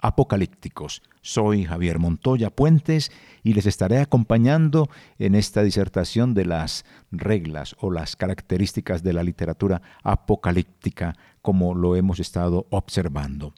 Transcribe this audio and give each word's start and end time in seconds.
Apocalípticos. 0.00 1.02
Soy 1.22 1.64
Javier 1.64 1.98
Montoya 1.98 2.50
Puentes 2.50 3.12
y 3.42 3.54
les 3.54 3.66
estaré 3.66 3.98
acompañando 3.98 4.88
en 5.18 5.34
esta 5.34 5.62
disertación 5.62 6.34
de 6.34 6.46
las 6.46 6.84
reglas 7.10 7.76
o 7.78 7.90
las 7.90 8.16
características 8.16 9.02
de 9.02 9.12
la 9.12 9.22
literatura 9.22 9.82
apocalíptica 10.02 11.16
como 11.42 11.74
lo 11.74 11.96
hemos 11.96 12.20
estado 12.20 12.66
observando. 12.70 13.54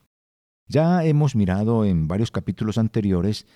Ya 0.66 1.04
hemos 1.04 1.36
mirado 1.36 1.84
en 1.84 2.08
varios 2.08 2.30
capítulos 2.30 2.78
anteriores 2.78 3.46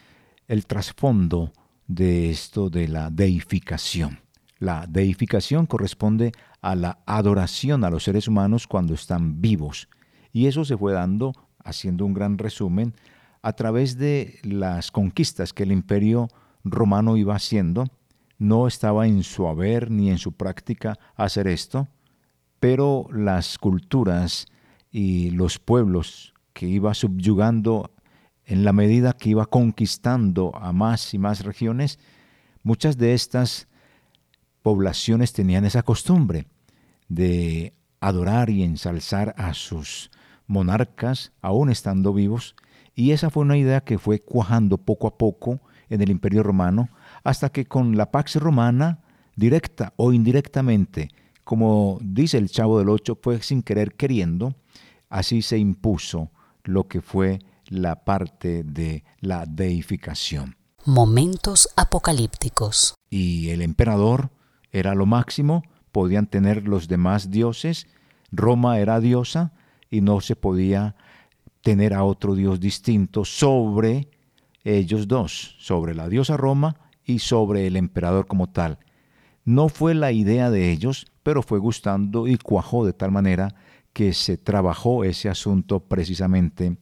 el 0.48 0.66
trasfondo 0.66 1.52
de 1.86 2.30
esto 2.30 2.70
de 2.70 2.88
la 2.88 3.10
deificación. 3.10 4.20
La 4.58 4.86
deificación 4.88 5.66
corresponde 5.66 6.32
a 6.62 6.74
la 6.74 6.98
adoración 7.06 7.84
a 7.84 7.90
los 7.90 8.04
seres 8.04 8.26
humanos 8.26 8.66
cuando 8.66 8.94
están 8.94 9.40
vivos. 9.40 9.88
Y 10.32 10.46
eso 10.46 10.64
se 10.64 10.76
fue 10.76 10.92
dando, 10.92 11.32
haciendo 11.66 12.06
un 12.06 12.14
gran 12.14 12.38
resumen, 12.38 12.94
a 13.42 13.52
través 13.52 13.98
de 13.98 14.38
las 14.42 14.90
conquistas 14.90 15.52
que 15.52 15.64
el 15.64 15.72
imperio 15.72 16.28
romano 16.64 17.16
iba 17.16 17.34
haciendo. 17.34 17.86
No 18.38 18.66
estaba 18.66 19.06
en 19.06 19.22
su 19.22 19.46
haber 19.46 19.90
ni 19.90 20.10
en 20.10 20.18
su 20.18 20.32
práctica 20.32 20.98
hacer 21.14 21.46
esto, 21.46 21.88
pero 22.60 23.06
las 23.12 23.58
culturas 23.58 24.46
y 24.90 25.30
los 25.30 25.58
pueblos 25.58 26.34
que 26.52 26.66
iba 26.66 26.94
subyugando 26.94 27.90
en 28.44 28.64
la 28.64 28.72
medida 28.72 29.12
que 29.12 29.30
iba 29.30 29.46
conquistando 29.46 30.54
a 30.56 30.72
más 30.72 31.14
y 31.14 31.18
más 31.18 31.44
regiones, 31.44 31.98
muchas 32.62 32.96
de 32.96 33.12
estas 33.14 33.68
poblaciones 34.62 35.32
tenían 35.32 35.64
esa 35.64 35.82
costumbre 35.82 36.46
de 37.08 37.74
adorar 38.00 38.50
y 38.50 38.62
ensalzar 38.62 39.34
a 39.36 39.54
sus 39.54 40.10
monarcas 40.46 41.32
aún 41.42 41.70
estando 41.70 42.12
vivos, 42.12 42.54
y 42.94 43.12
esa 43.12 43.30
fue 43.30 43.42
una 43.42 43.58
idea 43.58 43.82
que 43.82 43.98
fue 43.98 44.20
cuajando 44.20 44.78
poco 44.78 45.06
a 45.06 45.18
poco 45.18 45.60
en 45.88 46.00
el 46.00 46.10
Imperio 46.10 46.42
Romano, 46.42 46.88
hasta 47.24 47.50
que 47.50 47.66
con 47.66 47.96
la 47.96 48.10
Pax 48.10 48.36
Romana, 48.36 49.00
directa 49.36 49.92
o 49.96 50.12
indirectamente, 50.12 51.10
como 51.44 51.98
dice 52.00 52.38
el 52.38 52.50
Chavo 52.50 52.78
del 52.78 52.88
Ocho, 52.88 53.18
fue 53.20 53.40
sin 53.42 53.62
querer 53.62 53.94
queriendo, 53.94 54.54
así 55.10 55.42
se 55.42 55.58
impuso 55.58 56.30
lo 56.64 56.88
que 56.88 57.00
fue 57.00 57.40
la 57.68 58.04
parte 58.04 58.64
de 58.64 59.04
la 59.20 59.44
deificación. 59.46 60.56
Momentos 60.84 61.68
apocalípticos. 61.76 62.94
Y 63.10 63.50
el 63.50 63.60
emperador 63.60 64.30
era 64.70 64.94
lo 64.94 65.06
máximo, 65.06 65.62
podían 65.92 66.26
tener 66.26 66.66
los 66.66 66.88
demás 66.88 67.30
dioses, 67.30 67.86
Roma 68.30 68.78
era 68.78 69.00
diosa 69.00 69.52
y 69.90 70.00
no 70.00 70.20
se 70.20 70.36
podía 70.36 70.96
tener 71.62 71.94
a 71.94 72.04
otro 72.04 72.34
dios 72.34 72.60
distinto 72.60 73.24
sobre 73.24 74.08
ellos 74.64 75.08
dos, 75.08 75.56
sobre 75.58 75.94
la 75.94 76.08
diosa 76.08 76.36
Roma 76.36 76.76
y 77.04 77.20
sobre 77.20 77.66
el 77.66 77.76
emperador 77.76 78.26
como 78.26 78.48
tal. 78.48 78.78
No 79.44 79.68
fue 79.68 79.94
la 79.94 80.12
idea 80.12 80.50
de 80.50 80.72
ellos, 80.72 81.06
pero 81.22 81.42
fue 81.42 81.58
gustando 81.58 82.26
y 82.26 82.36
cuajó 82.36 82.84
de 82.84 82.92
tal 82.92 83.12
manera 83.12 83.54
que 83.92 84.12
se 84.12 84.36
trabajó 84.36 85.04
ese 85.04 85.28
asunto 85.28 85.80
precisamente 85.80 86.76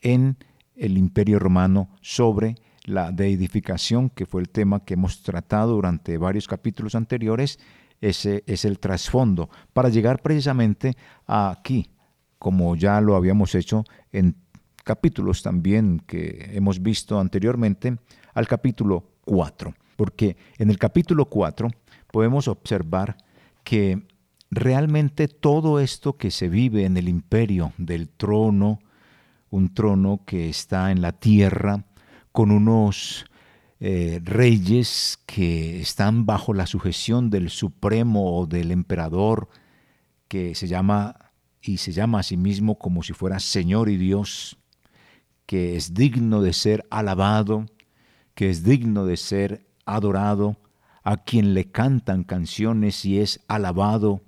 en 0.00 0.36
el 0.74 0.98
imperio 0.98 1.38
romano 1.38 1.90
sobre 2.00 2.56
la 2.84 3.12
deidificación, 3.12 4.10
que 4.10 4.26
fue 4.26 4.40
el 4.40 4.48
tema 4.48 4.84
que 4.84 4.94
hemos 4.94 5.22
tratado 5.22 5.74
durante 5.74 6.18
varios 6.18 6.46
capítulos 6.46 6.94
anteriores, 6.94 7.58
ese 8.00 8.44
es 8.46 8.64
el 8.64 8.78
trasfondo, 8.78 9.50
para 9.72 9.88
llegar 9.88 10.22
precisamente 10.22 10.96
aquí, 11.26 11.90
como 12.38 12.76
ya 12.76 13.00
lo 13.00 13.16
habíamos 13.16 13.54
hecho 13.54 13.84
en 14.12 14.36
capítulos 14.84 15.42
también 15.42 16.00
que 16.06 16.50
hemos 16.54 16.80
visto 16.80 17.18
anteriormente, 17.18 17.96
al 18.34 18.46
capítulo 18.46 19.10
4. 19.24 19.74
Porque 19.96 20.36
en 20.58 20.70
el 20.70 20.78
capítulo 20.78 21.24
4 21.26 21.68
podemos 22.12 22.46
observar 22.48 23.16
que 23.64 24.06
realmente 24.50 25.26
todo 25.26 25.80
esto 25.80 26.16
que 26.16 26.30
se 26.30 26.48
vive 26.48 26.84
en 26.84 26.96
el 26.96 27.08
imperio 27.08 27.72
del 27.78 28.08
trono, 28.08 28.78
un 29.50 29.74
trono 29.74 30.20
que 30.24 30.48
está 30.48 30.92
en 30.92 31.02
la 31.02 31.12
tierra, 31.12 31.84
con 32.30 32.50
unos 32.50 33.26
eh, 33.80 34.20
reyes 34.22 35.18
que 35.26 35.80
están 35.80 36.26
bajo 36.26 36.54
la 36.54 36.66
sujeción 36.66 37.28
del 37.28 37.50
supremo 37.50 38.38
o 38.38 38.46
del 38.46 38.70
emperador, 38.70 39.48
que 40.28 40.54
se 40.54 40.68
llama 40.68 41.25
y 41.66 41.78
se 41.78 41.92
llama 41.92 42.20
a 42.20 42.22
sí 42.22 42.36
mismo 42.36 42.78
como 42.78 43.02
si 43.02 43.12
fuera 43.12 43.40
Señor 43.40 43.88
y 43.88 43.96
Dios, 43.96 44.58
que 45.46 45.76
es 45.76 45.94
digno 45.94 46.42
de 46.42 46.52
ser 46.52 46.86
alabado, 46.90 47.66
que 48.34 48.50
es 48.50 48.62
digno 48.62 49.04
de 49.04 49.16
ser 49.16 49.66
adorado, 49.84 50.56
a 51.02 51.18
quien 51.18 51.54
le 51.54 51.70
cantan 51.70 52.24
canciones 52.24 53.04
y 53.04 53.20
es 53.20 53.40
alabado, 53.48 54.22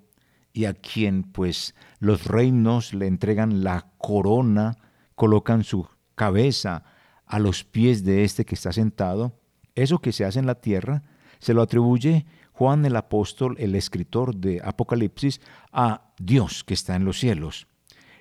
y 0.53 0.65
a 0.65 0.75
quien 0.75 1.23
pues 1.23 1.75
los 2.01 2.25
reinos 2.25 2.95
le 2.95 3.07
entregan 3.07 3.63
la 3.63 3.93
corona, 3.99 4.77
colocan 5.15 5.65
su 5.65 5.89
cabeza 6.15 6.85
a 7.27 7.39
los 7.39 7.65
pies 7.65 8.05
de 8.05 8.25
este 8.25 8.45
que 8.45 8.55
está 8.55 8.73
sentado, 8.73 9.39
eso 9.75 10.01
que 10.01 10.13
se 10.13 10.25
hace 10.25 10.39
en 10.39 10.47
la 10.47 10.57
tierra, 10.57 11.05
se 11.39 11.55
lo 11.55 11.63
atribuye 11.63 12.27
Juan 12.53 12.85
el 12.85 12.97
apóstol, 12.97 13.55
el 13.61 13.77
escritor 13.77 14.35
de 14.35 14.61
Apocalipsis, 14.65 15.41
a 15.71 16.08
Dios 16.19 16.65
que 16.65 16.75
está 16.75 16.97
en 16.97 17.05
los 17.05 17.19
cielos. 17.19 17.67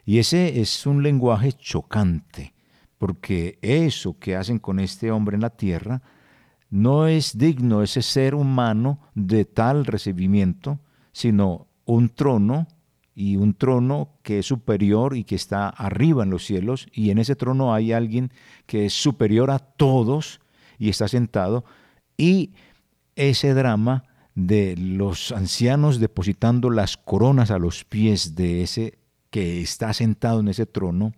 Y 0.06 0.20
ese 0.20 0.62
es 0.62 0.86
un 0.86 1.04
lenguaje 1.04 1.54
chocante, 1.54 2.54
porque 2.98 3.60
eso 3.62 4.18
que 4.20 4.36
hacen 4.36 4.60
con 4.60 4.80
este 4.80 5.12
hombre 5.12 5.36
en 5.36 5.42
la 5.42 5.50
tierra 5.50 6.02
no 6.70 7.08
es 7.08 7.38
digno 7.38 7.84
ese 7.84 8.02
ser 8.02 8.36
humano 8.36 9.00
de 9.16 9.46
tal 9.46 9.86
recibimiento, 9.86 10.80
sino 11.12 11.68
un 11.86 12.10
trono 12.10 12.68
y 13.16 13.38
un 13.38 13.54
trono 13.54 14.20
que 14.22 14.40
es 14.40 14.46
superior 14.46 15.16
y 15.16 15.24
que 15.24 15.36
está 15.36 15.70
arriba 15.70 16.24
en 16.24 16.30
los 16.30 16.46
cielos, 16.46 16.88
y 16.92 17.10
en 17.10 17.18
ese 17.18 17.36
trono 17.36 17.74
hay 17.74 17.92
alguien 17.92 18.32
que 18.66 18.86
es 18.86 18.94
superior 18.94 19.50
a 19.50 19.60
todos 19.60 20.40
y 20.78 20.90
está 20.90 21.08
sentado, 21.08 21.66
y 22.18 22.54
ese 23.16 23.54
drama 23.54 24.04
de 24.38 24.76
los 24.78 25.32
ancianos 25.32 26.00
depositando 26.00 26.70
las 26.70 26.96
coronas 26.96 27.50
a 27.50 27.58
los 27.58 27.84
pies 27.86 28.36
de 28.36 28.62
ese 28.62 29.00
que 29.32 29.62
está 29.62 29.94
sentado 29.94 30.42
en 30.42 30.48
ese 30.48 30.68
trono, 30.68 31.14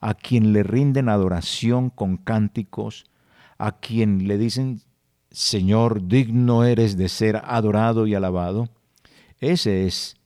a 0.00 0.14
quien 0.14 0.54
le 0.54 0.62
rinden 0.62 1.10
adoración 1.10 1.90
con 1.90 2.16
cánticos, 2.16 3.04
a 3.58 3.72
quien 3.72 4.26
le 4.26 4.38
dicen, 4.38 4.80
Señor, 5.30 6.08
digno 6.08 6.64
eres 6.64 6.96
de 6.96 7.10
ser 7.10 7.42
adorado 7.44 8.06
y 8.06 8.14
alabado, 8.14 8.70
ese 9.38 9.86
es 9.86 10.16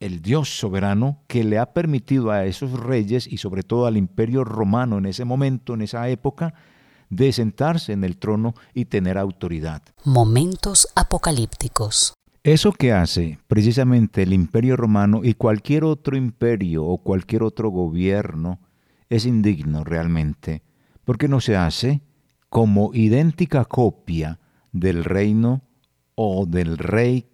el 0.00 0.22
Dios 0.22 0.48
soberano 0.48 1.20
que 1.26 1.44
le 1.44 1.58
ha 1.58 1.74
permitido 1.74 2.30
a 2.30 2.46
esos 2.46 2.72
reyes 2.72 3.26
y 3.26 3.36
sobre 3.36 3.62
todo 3.62 3.84
al 3.84 3.98
imperio 3.98 4.44
romano 4.44 4.96
en 4.96 5.04
ese 5.04 5.26
momento, 5.26 5.74
en 5.74 5.82
esa 5.82 6.08
época, 6.08 6.54
de 7.10 7.32
sentarse 7.32 7.92
en 7.92 8.04
el 8.04 8.16
trono 8.16 8.54
y 8.74 8.86
tener 8.86 9.18
autoridad. 9.18 9.82
Momentos 10.04 10.88
apocalípticos. 10.94 12.14
Eso 12.42 12.70
que 12.72 12.92
hace 12.92 13.40
precisamente 13.48 14.22
el 14.22 14.32
imperio 14.32 14.76
romano 14.76 15.22
y 15.24 15.34
cualquier 15.34 15.82
otro 15.82 16.16
imperio 16.16 16.84
o 16.84 16.98
cualquier 16.98 17.42
otro 17.42 17.70
gobierno 17.70 18.60
es 19.08 19.26
indigno 19.26 19.82
realmente, 19.82 20.62
porque 21.04 21.26
no 21.26 21.40
se 21.40 21.56
hace 21.56 22.02
como 22.48 22.92
idéntica 22.94 23.64
copia 23.64 24.38
del 24.70 25.04
reino 25.04 25.62
o 26.14 26.46
del 26.46 26.78
rey 26.78 27.26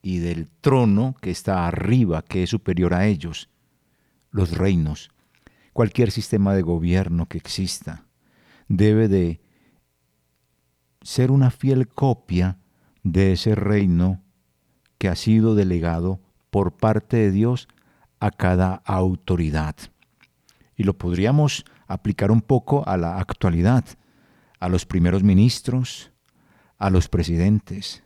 y 0.00 0.18
del 0.18 0.48
trono 0.60 1.14
que 1.20 1.30
está 1.30 1.66
arriba, 1.66 2.22
que 2.22 2.42
es 2.42 2.50
superior 2.50 2.94
a 2.94 3.06
ellos, 3.06 3.50
los 4.30 4.56
reinos, 4.56 5.10
cualquier 5.72 6.10
sistema 6.10 6.54
de 6.54 6.62
gobierno 6.62 7.26
que 7.26 7.38
exista, 7.38 8.05
debe 8.68 9.08
de 9.08 9.40
ser 11.02 11.30
una 11.30 11.50
fiel 11.50 11.88
copia 11.88 12.58
de 13.02 13.32
ese 13.32 13.54
reino 13.54 14.22
que 14.98 15.08
ha 15.08 15.14
sido 15.14 15.54
delegado 15.54 16.20
por 16.50 16.76
parte 16.76 17.16
de 17.16 17.30
Dios 17.30 17.68
a 18.18 18.30
cada 18.30 18.82
autoridad. 18.84 19.76
Y 20.76 20.84
lo 20.84 20.96
podríamos 20.98 21.64
aplicar 21.86 22.30
un 22.30 22.42
poco 22.42 22.86
a 22.88 22.96
la 22.96 23.18
actualidad. 23.18 23.84
a 24.58 24.70
los 24.70 24.86
primeros 24.86 25.22
ministros, 25.22 26.12
a 26.78 26.88
los 26.88 27.08
presidentes, 27.08 28.04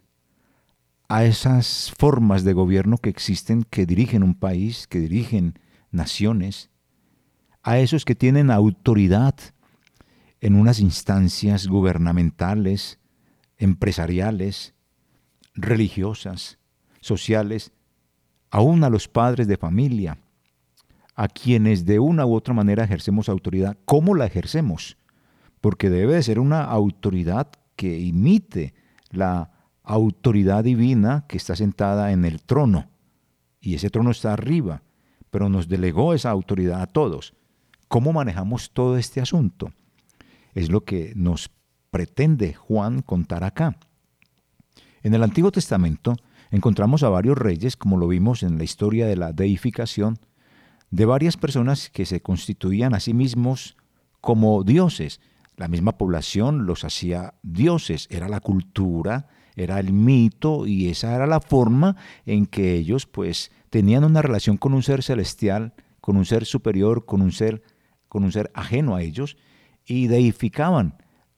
a 1.09 1.25
esas 1.25 1.93
formas 1.97 2.43
de 2.43 2.53
gobierno 2.53 2.99
que 2.99 3.09
existen, 3.09 3.63
que 3.63 3.87
dirigen 3.87 4.25
un 4.25 4.35
país, 4.35 4.89
que 4.89 4.99
dirigen 4.99 5.61
naciones, 5.93 6.71
a 7.63 7.79
esos 7.79 8.05
que 8.05 8.17
tienen 8.17 8.51
autoridad 8.51 9.35
en 10.41 10.57
unas 10.57 10.81
instancias 10.81 11.67
gubernamentales, 11.67 12.99
empresariales, 13.59 14.75
religiosas, 15.55 16.59
sociales, 17.01 17.73
aún 18.51 18.85
a 18.85 18.91
los 18.91 19.09
padres 19.09 19.47
de 19.47 19.57
familia, 19.57 20.19
a 21.15 21.29
quienes 21.29 21.85
de 21.85 21.99
una 21.99 22.25
u 22.25 22.35
otra 22.35 22.55
manera 22.55 22.85
ejercemos 22.85 23.29
autoridad. 23.29 23.77
¿Cómo 23.85 24.15
la 24.15 24.27
ejercemos? 24.27 24.97
Porque 25.61 25.91
debe 25.91 26.15
de 26.15 26.23
ser 26.23 26.39
una 26.39 26.65
autoridad 26.65 27.49
que 27.77 27.99
imite 27.99 28.75
la 29.11 29.51
autoridad 29.83 30.65
divina 30.65 31.25
que 31.29 31.37
está 31.37 31.57
sentada 31.57 32.13
en 32.13 32.25
el 32.25 32.43
trono. 32.43 32.89
Y 33.61 33.75
ese 33.75 33.91
trono 33.91 34.11
está 34.11 34.33
arriba, 34.33 34.83
pero 35.31 35.49
nos 35.49 35.69
delegó 35.69 36.15
esa 36.15 36.31
autoridad 36.31 36.81
a 36.81 36.87
todos. 36.87 37.35
¿Cómo 37.89 38.13
manejamos 38.13 38.71
todo 38.71 38.97
este 38.97 39.21
asunto? 39.21 39.73
Es 40.55 40.71
lo 40.71 40.85
que 40.85 41.13
nos 41.17 41.51
pretende 41.91 42.55
Juan 42.55 43.03
contar 43.03 43.45
acá. 43.45 43.79
En 45.03 45.15
el 45.15 45.23
Antiguo 45.23 45.51
Testamento 45.51 46.17
encontramos 46.51 47.03
a 47.03 47.09
varios 47.09 47.39
reyes, 47.39 47.77
como 47.77 47.97
lo 47.97 48.09
vimos 48.09 48.43
en 48.43 48.59
la 48.59 48.65
historia 48.65 49.07
de 49.07 49.17
la 49.17 49.33
deificación, 49.33 50.19
de 50.91 51.05
varias 51.05 51.37
personas 51.37 51.89
que 51.89 52.05
se 52.05 52.21
constituían 52.21 52.95
a 52.95 53.01
sí 53.01 53.15
mismos 53.15 53.77
como 54.21 54.63
dioses. 54.65 55.21
La 55.57 55.69
misma 55.69 55.97
población 55.97 56.67
los 56.67 56.85
hacía 56.85 57.35
dioses, 57.43 58.09
era 58.11 58.29
la 58.29 58.41
cultura, 58.41 59.29
era 59.57 59.79
el 59.79 59.93
mito 59.93 60.67
y 60.67 60.89
esa 60.89 61.15
era 61.15 61.27
la 61.27 61.41
forma 61.41 61.97
en 62.27 62.47
que 62.47 62.75
ellos 62.75 63.07
pues 63.07 63.53
tenían 63.69 64.05
una 64.05 64.23
relación 64.23 64.57
con 64.57 64.75
un 64.75 64.83
ser 64.83 65.03
celestial, 65.03 65.75
con 66.01 66.17
un 66.17 66.25
ser 66.25 66.45
superior, 66.45 67.05
con 67.05 67.23
un 67.23 67.33
ser 67.33 67.63
con 68.09 68.25
un 68.25 68.33
ser 68.33 68.51
ajeno 68.55 68.97
a 68.97 69.03
ellos 69.03 69.37
y 69.91 70.07
deificaban 70.07 70.95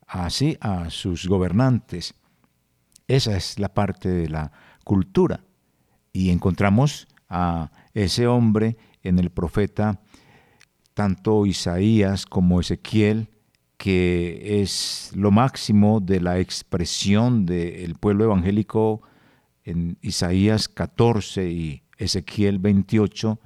así 0.06 0.58
a 0.60 0.90
sus 0.90 1.26
gobernantes. 1.26 2.12
Esa 3.08 3.34
es 3.34 3.58
la 3.58 3.72
parte 3.72 4.10
de 4.10 4.28
la 4.28 4.52
cultura. 4.84 5.42
Y 6.12 6.28
encontramos 6.28 7.08
a 7.30 7.70
ese 7.94 8.26
hombre 8.26 8.76
en 9.02 9.18
el 9.18 9.30
profeta, 9.30 10.02
tanto 10.92 11.46
Isaías 11.46 12.26
como 12.26 12.60
Ezequiel, 12.60 13.30
que 13.78 14.60
es 14.60 15.12
lo 15.14 15.30
máximo 15.30 16.00
de 16.00 16.20
la 16.20 16.38
expresión 16.38 17.46
del 17.46 17.94
pueblo 17.94 18.24
evangélico 18.24 19.00
en 19.64 19.96
Isaías 20.02 20.68
14 20.68 21.50
y 21.50 21.84
Ezequiel 21.96 22.58
28, 22.58 23.40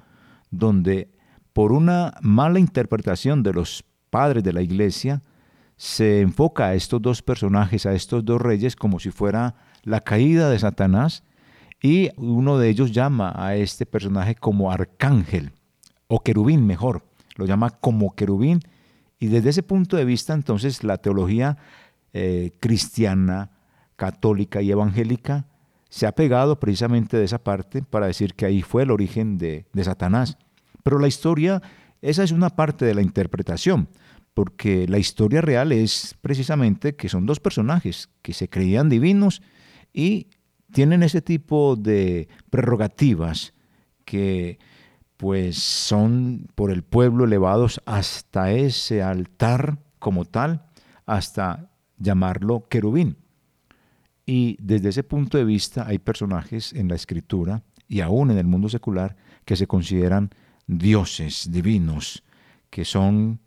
donde 0.51 1.11
por 1.53 1.71
una 1.71 2.13
mala 2.21 2.59
interpretación 2.59 3.41
de 3.41 3.53
los 3.53 3.85
padres 4.09 4.43
de 4.43 4.53
la 4.53 4.61
iglesia, 4.61 5.21
se 5.75 6.21
enfoca 6.21 6.67
a 6.67 6.73
estos 6.73 7.01
dos 7.01 7.21
personajes, 7.21 7.85
a 7.85 7.93
estos 7.93 8.25
dos 8.25 8.41
reyes, 8.41 8.75
como 8.75 8.99
si 8.99 9.11
fuera 9.11 9.55
la 9.83 10.01
caída 10.01 10.49
de 10.49 10.59
Satanás, 10.59 11.23
y 11.81 12.09
uno 12.17 12.57
de 12.57 12.69
ellos 12.69 12.91
llama 12.91 13.33
a 13.35 13.55
este 13.55 13.85
personaje 13.85 14.35
como 14.35 14.71
arcángel, 14.71 15.51
o 16.07 16.21
querubín 16.21 16.65
mejor, 16.65 17.03
lo 17.35 17.45
llama 17.45 17.69
como 17.69 18.15
querubín, 18.15 18.59
y 19.19 19.27
desde 19.27 19.49
ese 19.49 19.63
punto 19.63 19.97
de 19.97 20.05
vista 20.05 20.33
entonces 20.33 20.83
la 20.83 20.97
teología 20.97 21.57
eh, 22.13 22.51
cristiana, 22.59 23.51
católica 23.95 24.61
y 24.61 24.71
evangélica 24.71 25.45
se 25.89 26.05
ha 26.05 26.13
pegado 26.13 26.59
precisamente 26.59 27.17
de 27.17 27.23
esa 27.23 27.43
parte 27.43 27.81
para 27.81 28.07
decir 28.07 28.33
que 28.33 28.45
ahí 28.45 28.61
fue 28.61 28.83
el 28.83 28.91
origen 28.91 29.37
de, 29.37 29.65
de 29.73 29.83
Satanás. 29.83 30.37
Pero 30.83 30.99
la 30.99 31.07
historia, 31.07 31.61
esa 32.01 32.23
es 32.23 32.31
una 32.31 32.49
parte 32.49 32.85
de 32.85 32.95
la 32.95 33.01
interpretación 33.01 33.89
porque 34.37 34.87
la 34.87 34.99
historia 34.99 35.41
real 35.41 35.71
es 35.71 36.15
precisamente 36.21 36.95
que 36.95 37.09
son 37.09 37.25
dos 37.25 37.39
personajes 37.39 38.09
que 38.21 38.33
se 38.33 38.49
creían 38.49 38.87
divinos 38.87 39.41
y 39.93 40.27
tienen 40.71 41.01
ese 41.01 41.23
tipo 41.23 41.75
de 41.75 42.27
prerrogativas 42.51 43.55
que 44.05 44.59
pues 45.17 45.57
son 45.57 46.47
por 46.53 46.69
el 46.69 46.83
pueblo 46.83 47.25
elevados 47.25 47.81
hasta 47.87 48.51
ese 48.51 49.01
altar 49.01 49.79
como 49.97 50.25
tal, 50.25 50.67
hasta 51.07 51.71
llamarlo 51.97 52.67
querubín. 52.69 53.17
Y 54.23 54.57
desde 54.61 54.89
ese 54.89 55.03
punto 55.03 55.39
de 55.39 55.45
vista 55.45 55.87
hay 55.87 55.97
personajes 55.97 56.73
en 56.73 56.89
la 56.89 56.95
escritura 56.95 57.63
y 57.87 58.01
aún 58.01 58.29
en 58.29 58.37
el 58.37 58.45
mundo 58.45 58.69
secular 58.69 59.15
que 59.45 59.55
se 59.55 59.65
consideran 59.65 60.29
dioses 60.67 61.49
divinos, 61.51 62.23
que 62.69 62.85
son 62.85 63.39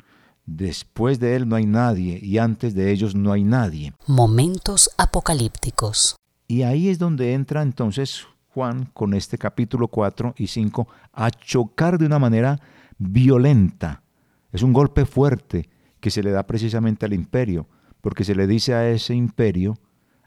Después 0.53 1.21
de 1.21 1.37
él 1.37 1.49
no 1.49 1.55
hay 1.55 1.65
nadie 1.65 2.19
y 2.21 2.39
antes 2.39 2.75
de 2.75 2.91
ellos 2.91 3.15
no 3.15 3.31
hay 3.31 3.45
nadie. 3.45 3.93
Momentos 4.09 4.91
apocalípticos. 4.99 6.17
Y 6.49 6.63
ahí 6.63 6.89
es 6.89 6.99
donde 6.99 7.35
entra 7.35 7.63
entonces 7.63 8.27
Juan 8.49 8.87
con 8.87 9.15
este 9.15 9.39
capítulo 9.39 9.87
4 9.87 10.35
y 10.37 10.49
5 10.49 10.89
a 11.13 11.31
chocar 11.31 11.99
de 11.99 12.07
una 12.07 12.19
manera 12.19 12.61
violenta. 12.99 14.03
Es 14.51 14.63
un 14.63 14.73
golpe 14.73 15.07
fuerte 15.07 15.71
que 16.01 16.11
se 16.11 16.21
le 16.21 16.33
da 16.33 16.49
precisamente 16.49 17.07
al 17.07 17.13
imperio, 17.13 17.69
porque 18.01 18.25
se 18.25 18.35
le 18.35 18.49
dice 18.49 18.75
a 18.75 18.91
ese 18.91 19.15
imperio, 19.15 19.79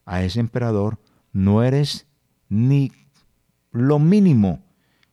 a 0.05 0.23
ese 0.23 0.39
emperador, 0.39 0.99
no 1.33 1.63
eres 1.63 2.07
ni 2.47 2.93
lo 3.71 3.99
mínimo, 3.99 4.63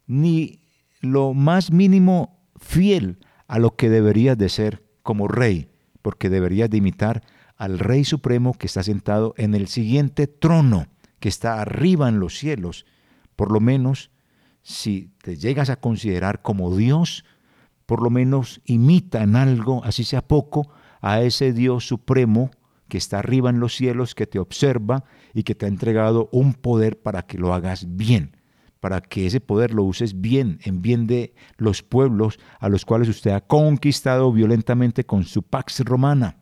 ni 0.06 0.59
lo 1.00 1.34
más 1.34 1.72
mínimo 1.72 2.46
fiel 2.56 3.18
a 3.48 3.58
lo 3.58 3.76
que 3.76 3.88
deberías 3.88 4.36
de 4.38 4.48
ser 4.48 4.84
como 5.02 5.28
rey, 5.28 5.70
porque 6.02 6.30
deberías 6.30 6.70
de 6.70 6.78
imitar 6.78 7.22
al 7.56 7.78
Rey 7.78 8.04
Supremo 8.04 8.54
que 8.54 8.66
está 8.66 8.82
sentado 8.82 9.34
en 9.36 9.54
el 9.54 9.68
siguiente 9.68 10.26
trono, 10.26 10.86
que 11.18 11.28
está 11.28 11.60
arriba 11.60 12.08
en 12.08 12.20
los 12.20 12.38
cielos. 12.38 12.86
Por 13.36 13.52
lo 13.52 13.60
menos, 13.60 14.10
si 14.62 15.12
te 15.22 15.36
llegas 15.36 15.68
a 15.68 15.80
considerar 15.80 16.42
como 16.42 16.74
Dios, 16.76 17.24
por 17.86 18.02
lo 18.02 18.10
menos 18.10 18.60
imita 18.64 19.22
en 19.22 19.36
algo, 19.36 19.84
así 19.84 20.04
sea 20.04 20.26
poco, 20.26 20.70
a 21.00 21.22
ese 21.22 21.52
Dios 21.52 21.86
Supremo 21.86 22.50
que 22.88 22.98
está 22.98 23.18
arriba 23.18 23.50
en 23.50 23.60
los 23.60 23.74
cielos, 23.74 24.14
que 24.14 24.26
te 24.26 24.38
observa 24.38 25.04
y 25.32 25.44
que 25.44 25.54
te 25.54 25.66
ha 25.66 25.68
entregado 25.68 26.28
un 26.32 26.54
poder 26.54 27.00
para 27.00 27.22
que 27.22 27.38
lo 27.38 27.54
hagas 27.54 27.96
bien 27.96 28.39
para 28.80 29.00
que 29.00 29.26
ese 29.26 29.40
poder 29.40 29.72
lo 29.72 29.84
uses 29.84 30.20
bien, 30.20 30.58
en 30.64 30.82
bien 30.82 31.06
de 31.06 31.34
los 31.58 31.82
pueblos 31.82 32.38
a 32.58 32.68
los 32.68 32.84
cuales 32.84 33.08
usted 33.08 33.30
ha 33.30 33.40
conquistado 33.42 34.32
violentamente 34.32 35.04
con 35.04 35.24
su 35.24 35.42
pax 35.42 35.80
romana. 35.80 36.38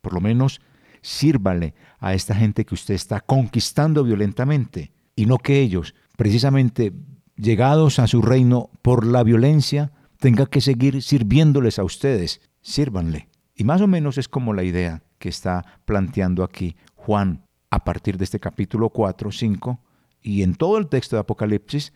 Por 0.00 0.12
lo 0.12 0.20
menos 0.20 0.60
sírvale 1.00 1.74
a 1.98 2.14
esta 2.14 2.34
gente 2.34 2.64
que 2.64 2.74
usted 2.74 2.94
está 2.94 3.20
conquistando 3.20 4.04
violentamente 4.04 4.92
y 5.16 5.26
no 5.26 5.38
que 5.38 5.60
ellos, 5.60 5.94
precisamente 6.16 6.92
llegados 7.36 7.98
a 7.98 8.06
su 8.06 8.22
reino 8.22 8.70
por 8.82 9.06
la 9.06 9.22
violencia, 9.22 9.92
tengan 10.18 10.46
que 10.46 10.60
seguir 10.60 11.02
sirviéndoles 11.02 11.78
a 11.78 11.84
ustedes. 11.84 12.40
Sírvanle. 12.60 13.28
Y 13.56 13.64
más 13.64 13.80
o 13.80 13.88
menos 13.88 14.18
es 14.18 14.28
como 14.28 14.54
la 14.54 14.62
idea 14.62 15.02
que 15.18 15.28
está 15.28 15.80
planteando 15.84 16.44
aquí 16.44 16.76
Juan 16.94 17.44
a 17.70 17.84
partir 17.84 18.18
de 18.18 18.24
este 18.24 18.38
capítulo 18.38 18.90
4, 18.90 19.32
5, 19.32 19.80
y 20.22 20.42
en 20.42 20.54
todo 20.54 20.78
el 20.78 20.88
texto 20.88 21.16
de 21.16 21.20
Apocalipsis 21.20 21.92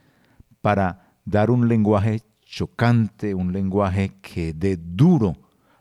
para 0.61 1.15
dar 1.25 1.51
un 1.51 1.69
lenguaje 1.69 2.23
chocante, 2.45 3.35
un 3.35 3.53
lenguaje 3.53 4.13
que 4.21 4.53
dé 4.53 4.77
duro 4.77 5.37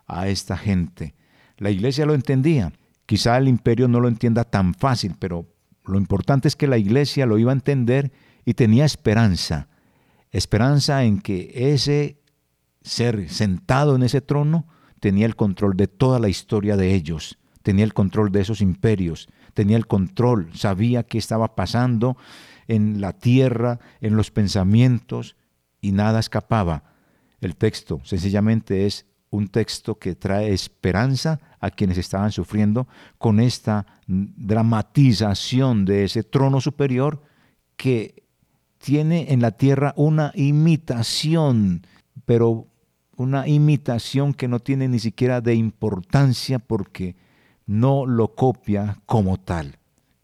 a 0.08 0.28
esta 0.28 0.58
gente. 0.58 1.16
La 1.58 1.70
iglesia 1.70 2.06
lo 2.06 2.14
entendía, 2.14 2.74
quizá 3.06 3.38
el 3.38 3.48
imperio 3.48 3.88
no 3.88 4.00
lo 4.00 4.08
entienda 4.08 4.44
tan 4.44 4.74
fácil, 4.74 5.16
pero 5.18 5.48
lo 5.86 5.98
importante 5.98 6.48
es 6.48 6.56
que 6.56 6.68
la 6.68 6.78
iglesia 6.78 7.26
lo 7.26 7.38
iba 7.38 7.52
a 7.52 7.54
entender 7.54 8.12
y 8.44 8.56
tenía 8.56 8.86
esperanza, 8.86 9.68
esperanza 10.32 11.04
en 11.04 11.20
que 11.20 11.52
ese 11.74 12.20
ser 12.82 13.30
sentado 13.30 13.96
en 13.96 14.04
ese 14.04 14.22
trono 14.22 14.68
tenía 15.00 15.26
el 15.26 15.36
control 15.36 15.76
de 15.78 15.88
toda 15.88 16.20
la 16.20 16.30
historia 16.30 16.78
de 16.78 16.94
ellos, 16.94 17.38
tenía 17.64 17.86
el 17.86 17.94
control 17.94 18.32
de 18.32 18.42
esos 18.42 18.62
imperios, 18.62 19.28
tenía 19.56 19.78
el 19.78 19.88
control, 19.88 20.50
sabía 20.54 21.04
qué 21.04 21.18
estaba 21.18 21.56
pasando 21.56 22.18
en 22.68 23.02
la 23.02 23.14
tierra, 23.14 23.80
en 24.02 24.16
los 24.16 24.30
pensamientos, 24.30 25.36
y 25.82 25.94
nada 25.94 26.20
escapaba. 26.20 26.84
El 27.42 27.56
texto 27.56 28.02
sencillamente 28.04 28.86
es 28.86 29.06
un 29.30 29.48
texto 29.48 29.98
que 29.98 30.16
trae 30.16 30.54
esperanza 30.54 31.40
a 31.60 31.72
quienes 31.72 31.98
estaban 31.98 32.32
sufriendo 32.32 32.88
con 33.18 33.40
esta 33.40 33.86
dramatización 34.08 35.86
de 35.86 36.04
ese 36.04 36.24
trono 36.24 36.62
superior 36.62 37.22
que 37.78 38.24
tiene 38.78 39.32
en 39.34 39.42
la 39.42 39.52
tierra 39.52 39.94
una 39.96 40.32
imitación, 40.36 41.86
pero 42.26 42.68
una 43.16 43.48
imitación 43.48 44.34
que 44.34 44.48
no 44.48 44.60
tiene 44.60 44.88
ni 44.88 45.00
siquiera 45.00 45.40
de 45.42 45.56
importancia 45.56 46.60
porque 46.60 47.16
no 47.66 48.06
lo 48.06 48.36
copia 48.36 49.00
como 49.06 49.38
tal. 49.38 49.78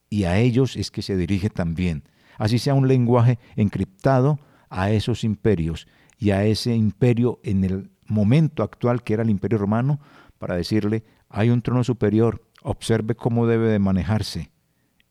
Y 0.10 0.26
a 0.26 0.38
ellos 0.38 0.76
es 0.76 0.92
que 0.92 1.02
se 1.02 1.16
dirige 1.16 1.50
también. 1.50 2.04
Así 2.38 2.60
sea 2.60 2.74
un 2.74 2.88
lenguaje 2.88 3.40
encriptado 3.56 4.40
a 4.70 4.92
esos 4.92 5.24
imperios 5.24 5.88
y 6.18 6.32
a 6.32 6.44
ese 6.46 6.76
imperio 6.76 7.40
en 7.44 7.64
el 7.64 7.92
momento 8.08 8.64
actual 8.64 9.04
que 9.04 9.14
era 9.14 9.24
el 9.24 9.30
imperio 9.30 9.58
romano 9.58 10.00
para 10.38 10.56
decirle, 10.56 11.04
hay 11.30 11.50
un 11.50 11.62
trono 11.62 11.84
superior, 11.84 12.44
observe 12.64 13.16
cómo 13.16 13.48
debe 13.48 13.70
de 13.70 13.80
manejarse. 13.80 14.52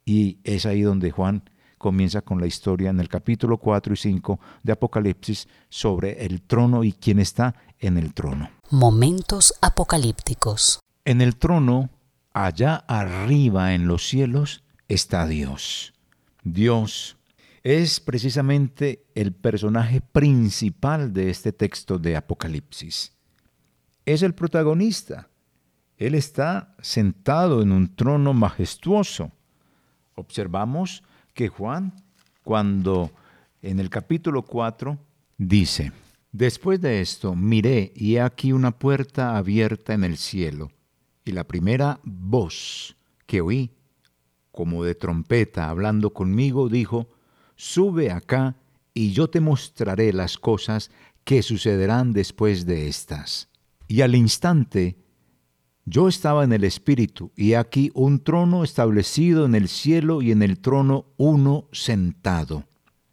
Y 0.04 0.38
es 0.44 0.66
ahí 0.66 0.82
donde 0.82 1.10
Juan 1.10 1.44
comienza 1.78 2.20
con 2.20 2.40
la 2.40 2.46
historia 2.46 2.90
en 2.90 3.00
el 3.00 3.08
capítulo 3.08 3.56
4 3.56 3.94
y 3.94 3.96
5 3.96 4.40
de 4.62 4.72
Apocalipsis 4.72 5.48
sobre 5.68 6.26
el 6.26 6.42
trono 6.42 6.84
y 6.84 6.92
quién 6.92 7.18
está 7.18 7.54
en 7.78 7.96
el 7.96 8.12
trono. 8.12 8.50
Momentos 8.70 9.54
apocalípticos. 9.62 10.80
En 11.04 11.22
el 11.22 11.36
trono, 11.36 11.88
allá 12.32 12.76
arriba 12.88 13.74
en 13.74 13.86
los 13.86 14.06
cielos, 14.06 14.62
está 14.88 15.26
Dios. 15.26 15.92
Dios 16.42 17.16
es 17.62 18.00
precisamente 18.00 19.04
el 19.14 19.32
personaje 19.32 20.00
principal 20.00 21.12
de 21.12 21.30
este 21.30 21.52
texto 21.52 21.98
de 21.98 22.16
Apocalipsis. 22.16 23.12
Es 24.06 24.22
el 24.22 24.34
protagonista. 24.34 25.28
Él 25.98 26.14
está 26.14 26.74
sentado 26.80 27.62
en 27.62 27.72
un 27.72 27.94
trono 27.94 28.32
majestuoso. 28.32 29.30
Observamos 30.14 31.02
que 31.34 31.48
Juan, 31.48 31.92
cuando 32.42 33.10
en 33.60 33.78
el 33.78 33.90
capítulo 33.90 34.42
4 34.42 34.98
dice, 35.36 35.92
Después 36.32 36.80
de 36.80 37.00
esto 37.00 37.34
miré 37.34 37.92
y 37.94 38.16
he 38.16 38.20
aquí 38.20 38.52
una 38.52 38.70
puerta 38.70 39.36
abierta 39.36 39.94
en 39.94 40.04
el 40.04 40.16
cielo, 40.16 40.70
y 41.24 41.32
la 41.32 41.44
primera 41.44 42.00
voz 42.02 42.96
que 43.26 43.40
oí, 43.40 43.70
como 44.50 44.84
de 44.84 44.94
trompeta 44.94 45.70
hablando 45.70 46.12
conmigo, 46.12 46.68
dijo, 46.68 47.08
Sube 47.56 48.10
acá 48.10 48.56
y 48.94 49.12
yo 49.12 49.28
te 49.28 49.40
mostraré 49.40 50.12
las 50.12 50.38
cosas 50.38 50.90
que 51.24 51.42
sucederán 51.42 52.12
después 52.12 52.66
de 52.66 52.88
estas. 52.88 53.48
Y 53.86 54.00
al 54.00 54.14
instante 54.14 54.96
yo 55.84 56.08
estaba 56.08 56.44
en 56.44 56.52
el 56.52 56.64
Espíritu, 56.64 57.32
y 57.36 57.54
aquí 57.54 57.90
un 57.94 58.22
trono 58.22 58.62
establecido 58.62 59.44
en 59.44 59.54
el 59.54 59.68
cielo 59.68 60.22
y 60.22 60.30
en 60.30 60.42
el 60.42 60.60
trono 60.60 61.06
uno 61.16 61.68
sentado. 61.72 62.64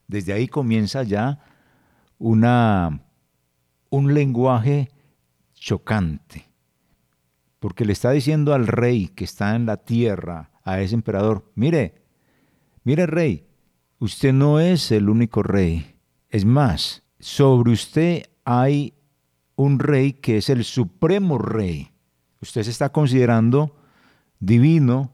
Desde 0.08 0.34
ahí 0.34 0.48
comienza 0.48 1.04
ya 1.04 1.40
una, 2.20 3.02
un 3.90 4.14
lenguaje 4.14 4.90
chocante, 5.56 6.47
porque 7.60 7.86
le 7.86 7.94
está 7.94 8.12
diciendo 8.12 8.54
al 8.54 8.68
rey 8.68 9.08
que 9.10 9.24
está 9.24 9.56
en 9.56 9.66
la 9.66 9.78
tierra, 9.78 10.52
a 10.64 10.82
ese 10.82 10.96
emperador, 10.96 11.52
mire, 11.56 11.96
mire 12.84 13.06
rey, 13.06 13.48
usted 14.00 14.34
no 14.34 14.60
es 14.60 14.92
el 14.92 15.10
único 15.10 15.44
rey, 15.44 15.96
es 16.30 16.46
más, 16.46 17.04
sobre 17.20 17.72
usted 17.72 18.24
hay 18.44 18.94
un 19.56 19.80
rey 19.80 20.14
que 20.14 20.38
es 20.38 20.50
el 20.50 20.64
supremo 20.64 21.38
rey. 21.38 21.92
Usted 22.42 22.64
se 22.64 22.70
está 22.72 22.90
considerando 22.90 23.76
divino, 24.40 25.12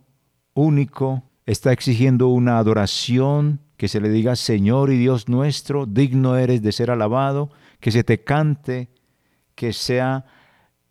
único, 0.54 1.24
está 1.46 1.72
exigiendo 1.72 2.28
una 2.28 2.58
adoración, 2.58 3.62
que 3.78 3.88
se 3.88 4.02
le 4.02 4.10
diga 4.10 4.36
Señor 4.36 4.92
y 4.92 4.98
Dios 4.98 5.30
nuestro, 5.30 5.86
digno 5.86 6.38
eres 6.38 6.62
de 6.62 6.72
ser 6.72 6.92
alabado, 6.92 7.50
que 7.80 7.92
se 7.92 8.04
te 8.04 8.24
cante, 8.24 8.90
que 9.56 9.74
sea 9.74 10.26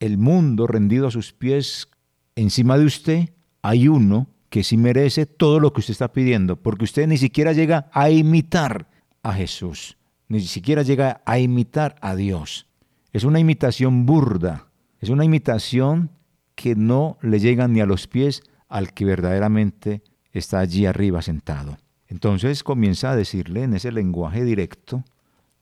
el 0.03 0.19
mundo 0.19 0.67
rendido 0.67 1.07
a 1.07 1.13
sus 1.13 1.33
pies 1.33 1.89
encima 2.35 2.77
de 2.77 2.85
usted, 2.85 3.29
hay 3.63 3.87
uno 3.87 4.27
que 4.51 4.65
sí 4.65 4.77
merece 4.77 5.27
todo 5.27 5.61
lo 5.61 5.73
que 5.73 5.79
usted 5.79 5.93
está 5.93 6.13
pidiendo, 6.13 6.57
porque 6.57 6.85
usted 6.85 7.07
ni 7.07 7.17
siquiera 7.17 7.53
llega 7.53 7.89
a 7.93 8.11
imitar 8.11 8.89
a 9.23 9.33
Jesús, 9.33 9.97
ni 10.27 10.41
siquiera 10.41 10.83
llega 10.83 11.23
a 11.25 11.39
imitar 11.39 11.95
a 12.01 12.17
Dios. 12.17 12.67
Es 13.13 13.23
una 13.23 13.39
imitación 13.39 14.05
burda, 14.05 14.67
es 14.99 15.09
una 15.09 15.25
imitación 15.25 16.11
que 16.57 16.75
no 16.75 17.17
le 17.23 17.39
llegan 17.39 17.73
ni 17.73 17.81
a 17.81 17.87
los 17.87 18.09
pies 18.09 18.43
al 18.69 18.93
que 18.95 19.05
verdaderamente 19.05 20.03
está 20.33 20.59
allí 20.59 20.85
arriba 20.85 21.23
sentado. 21.23 21.79
Entonces 22.09 22.65
comienza 22.65 23.13
a 23.13 23.17
decirle 23.17 23.63
en 23.63 23.75
ese 23.75 23.93
lenguaje 23.93 24.45
directo 24.45 25.05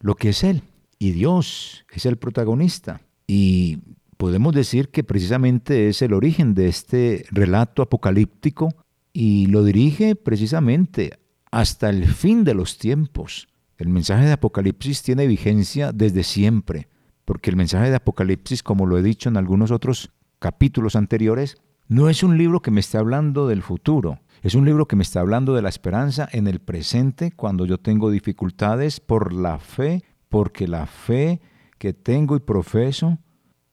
lo 0.00 0.14
que 0.14 0.30
es 0.30 0.42
Él. 0.44 0.62
Y 0.98 1.12
Dios 1.12 1.84
es 1.92 2.06
el 2.06 2.16
protagonista. 2.16 3.02
Y 3.26 3.78
podemos 4.20 4.52
decir 4.52 4.90
que 4.90 5.02
precisamente 5.02 5.88
es 5.88 6.02
el 6.02 6.12
origen 6.12 6.52
de 6.52 6.68
este 6.68 7.24
relato 7.30 7.80
apocalíptico 7.80 8.68
y 9.14 9.46
lo 9.46 9.64
dirige 9.64 10.14
precisamente 10.14 11.18
hasta 11.50 11.88
el 11.88 12.04
fin 12.04 12.44
de 12.44 12.52
los 12.52 12.76
tiempos. 12.76 13.48
El 13.78 13.88
mensaje 13.88 14.26
de 14.26 14.32
Apocalipsis 14.32 15.02
tiene 15.02 15.26
vigencia 15.26 15.92
desde 15.92 16.22
siempre, 16.22 16.88
porque 17.24 17.48
el 17.48 17.56
mensaje 17.56 17.88
de 17.88 17.96
Apocalipsis, 17.96 18.62
como 18.62 18.84
lo 18.84 18.98
he 18.98 19.02
dicho 19.02 19.30
en 19.30 19.38
algunos 19.38 19.70
otros 19.70 20.10
capítulos 20.38 20.96
anteriores, 20.96 21.56
no 21.88 22.10
es 22.10 22.22
un 22.22 22.36
libro 22.36 22.60
que 22.60 22.70
me 22.70 22.80
esté 22.80 22.98
hablando 22.98 23.48
del 23.48 23.62
futuro, 23.62 24.20
es 24.42 24.54
un 24.54 24.66
libro 24.66 24.86
que 24.86 24.96
me 24.96 25.02
está 25.02 25.20
hablando 25.20 25.54
de 25.54 25.62
la 25.62 25.70
esperanza 25.70 26.28
en 26.30 26.46
el 26.46 26.60
presente 26.60 27.32
cuando 27.32 27.64
yo 27.64 27.78
tengo 27.78 28.10
dificultades 28.10 29.00
por 29.00 29.32
la 29.32 29.58
fe, 29.58 30.04
porque 30.28 30.68
la 30.68 30.84
fe 30.84 31.40
que 31.78 31.94
tengo 31.94 32.36
y 32.36 32.40
profeso 32.40 33.18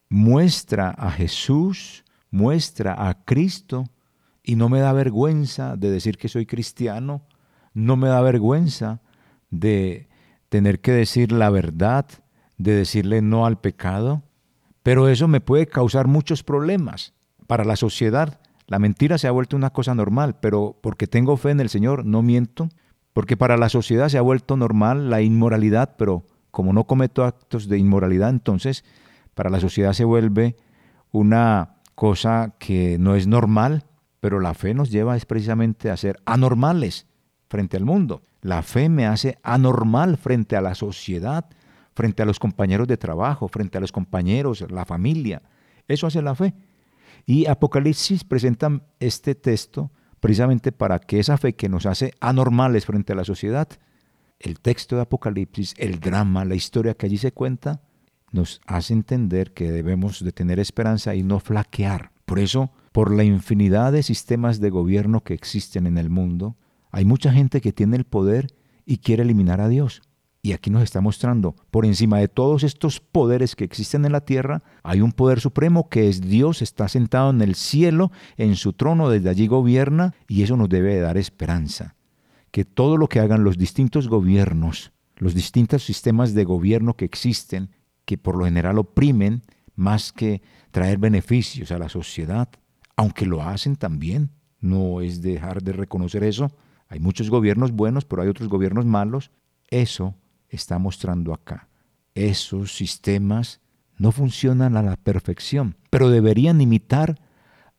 muestra 0.09 0.89
a 0.89 1.11
Jesús, 1.11 2.03
muestra 2.31 3.07
a 3.07 3.23
Cristo 3.25 3.85
y 4.43 4.55
no 4.55 4.69
me 4.69 4.79
da 4.79 4.93
vergüenza 4.93 5.75
de 5.75 5.91
decir 5.91 6.17
que 6.17 6.29
soy 6.29 6.45
cristiano, 6.45 7.23
no 7.73 7.97
me 7.97 8.07
da 8.07 8.21
vergüenza 8.21 9.01
de 9.49 10.07
tener 10.49 10.79
que 10.79 10.91
decir 10.91 11.31
la 11.31 11.49
verdad, 11.49 12.05
de 12.57 12.73
decirle 12.73 13.21
no 13.21 13.45
al 13.45 13.59
pecado, 13.59 14.23
pero 14.83 15.09
eso 15.09 15.27
me 15.27 15.41
puede 15.41 15.67
causar 15.67 16.07
muchos 16.07 16.43
problemas 16.43 17.13
para 17.45 17.65
la 17.65 17.75
sociedad. 17.75 18.39
La 18.67 18.79
mentira 18.79 19.17
se 19.17 19.27
ha 19.27 19.31
vuelto 19.31 19.55
una 19.55 19.71
cosa 19.71 19.93
normal, 19.95 20.39
pero 20.39 20.77
porque 20.81 21.07
tengo 21.07 21.37
fe 21.37 21.51
en 21.51 21.59
el 21.59 21.69
Señor 21.69 22.05
no 22.05 22.21
miento, 22.21 22.69
porque 23.13 23.35
para 23.35 23.57
la 23.57 23.69
sociedad 23.69 24.09
se 24.09 24.17
ha 24.17 24.21
vuelto 24.21 24.55
normal 24.57 25.09
la 25.09 25.21
inmoralidad, 25.21 25.95
pero 25.97 26.25
como 26.51 26.73
no 26.73 26.85
cometo 26.85 27.23
actos 27.23 27.67
de 27.67 27.77
inmoralidad, 27.77 28.29
entonces 28.29 28.83
para 29.37 29.51
la 29.51 29.59
sociedad 29.59 29.93
se 29.93 30.03
vuelve 30.03 30.57
una 31.11 31.75
cosa 31.93 32.55
que 32.57 32.97
no 32.97 33.15
es 33.15 33.27
normal, 33.27 33.85
pero 34.19 34.39
la 34.39 34.55
fe 34.55 34.73
nos 34.73 34.89
lleva 34.89 35.15
es 35.15 35.25
precisamente 35.25 35.91
a 35.91 35.95
ser 35.95 36.19
anormales 36.25 37.05
frente 37.47 37.77
al 37.77 37.85
mundo. 37.85 38.23
La 38.41 38.63
fe 38.63 38.89
me 38.89 39.05
hace 39.05 39.37
anormal 39.43 40.17
frente 40.17 40.55
a 40.55 40.61
la 40.61 40.73
sociedad, 40.73 41.45
frente 41.93 42.23
a 42.23 42.25
los 42.25 42.39
compañeros 42.39 42.87
de 42.87 42.97
trabajo, 42.97 43.47
frente 43.47 43.77
a 43.77 43.81
los 43.81 43.91
compañeros, 43.91 44.65
la 44.71 44.85
familia. 44.85 45.43
Eso 45.87 46.07
hace 46.07 46.23
la 46.23 46.33
fe. 46.33 46.55
Y 47.27 47.45
Apocalipsis 47.45 48.23
presenta 48.23 48.81
este 48.99 49.35
texto 49.35 49.91
precisamente 50.19 50.71
para 50.71 50.97
que 50.97 51.19
esa 51.19 51.37
fe 51.37 51.53
que 51.53 51.69
nos 51.69 51.85
hace 51.85 52.11
anormales 52.19 52.87
frente 52.87 53.13
a 53.13 53.15
la 53.15 53.23
sociedad, 53.23 53.67
el 54.39 54.59
texto 54.59 54.95
de 54.95 55.03
Apocalipsis, 55.03 55.75
el 55.77 55.99
drama, 55.99 56.43
la 56.43 56.55
historia 56.55 56.95
que 56.95 57.05
allí 57.05 57.19
se 57.19 57.33
cuenta, 57.33 57.81
nos 58.37 58.61
hace 58.65 58.93
entender 58.93 59.53
que 59.53 59.71
debemos 59.71 60.23
de 60.23 60.31
tener 60.31 60.59
esperanza 60.59 61.15
y 61.15 61.23
no 61.23 61.39
flaquear. 61.39 62.11
Por 62.25 62.39
eso, 62.39 62.71
por 62.93 63.13
la 63.13 63.23
infinidad 63.23 63.91
de 63.91 64.03
sistemas 64.03 64.59
de 64.59 64.69
gobierno 64.69 65.21
que 65.21 65.33
existen 65.33 65.87
en 65.87 65.97
el 65.97 66.09
mundo, 66.09 66.55
hay 66.91 67.03
mucha 67.03 67.33
gente 67.33 67.59
que 67.61 67.73
tiene 67.73 67.97
el 67.97 68.05
poder 68.05 68.47
y 68.85 68.97
quiere 68.97 69.23
eliminar 69.23 69.59
a 69.59 69.67
Dios. 69.67 70.01
Y 70.41 70.53
aquí 70.53 70.69
nos 70.69 70.83
está 70.83 71.01
mostrando, 71.01 71.55
por 71.71 71.85
encima 71.85 72.19
de 72.19 72.27
todos 72.27 72.63
estos 72.63 72.99
poderes 72.99 73.55
que 73.55 73.65
existen 73.65 74.05
en 74.05 74.13
la 74.13 74.21
tierra, 74.21 74.63
hay 74.83 75.01
un 75.01 75.11
poder 75.11 75.41
supremo 75.41 75.89
que 75.89 76.07
es 76.07 76.21
Dios, 76.21 76.61
está 76.61 76.87
sentado 76.87 77.31
en 77.31 77.41
el 77.41 77.55
cielo, 77.55 78.11
en 78.37 78.55
su 78.55 78.71
trono, 78.73 79.09
desde 79.09 79.29
allí 79.29 79.47
gobierna, 79.47 80.13
y 80.27 80.43
eso 80.43 80.55
nos 80.55 80.69
debe 80.69 80.99
dar 80.99 81.17
esperanza. 81.17 81.95
Que 82.51 82.65
todo 82.65 82.97
lo 82.97 83.09
que 83.09 83.19
hagan 83.19 83.43
los 83.43 83.57
distintos 83.57 84.07
gobiernos, 84.07 84.93
los 85.17 85.33
distintos 85.33 85.83
sistemas 85.83 86.33
de 86.33 86.45
gobierno 86.45 86.95
que 86.95 87.05
existen, 87.05 87.71
que 88.07 88.17
por 88.17 88.37
lo 88.37 88.45
general 88.45 88.79
oprimen 88.79 89.43
más 89.75 90.13
que 90.13 90.41
traer 90.71 90.97
beneficios 90.97 91.71
a 91.73 91.77
la 91.77 91.89
sociedad, 91.89 92.47
aunque 92.95 93.25
lo 93.25 93.43
hacen 93.43 93.75
también, 93.75 94.31
no 94.61 95.01
es 95.01 95.21
dejar 95.21 95.61
de 95.61 95.73
reconocer 95.73 96.23
eso. 96.23 96.49
Hay 96.87 97.01
muchos 97.01 97.29
gobiernos 97.29 97.73
buenos, 97.73 98.05
pero 98.05 98.21
hay 98.21 98.29
otros 98.29 98.47
gobiernos 98.47 98.85
malos. 98.85 99.29
Eso 99.67 100.15
está 100.47 100.79
mostrando 100.79 101.33
acá. 101.33 101.67
Esos 102.15 102.73
sistemas 102.73 103.59
no 103.97 104.13
funcionan 104.13 104.77
a 104.77 104.83
la 104.83 104.95
perfección, 104.95 105.75
pero 105.89 106.09
deberían 106.09 106.61
imitar 106.61 107.19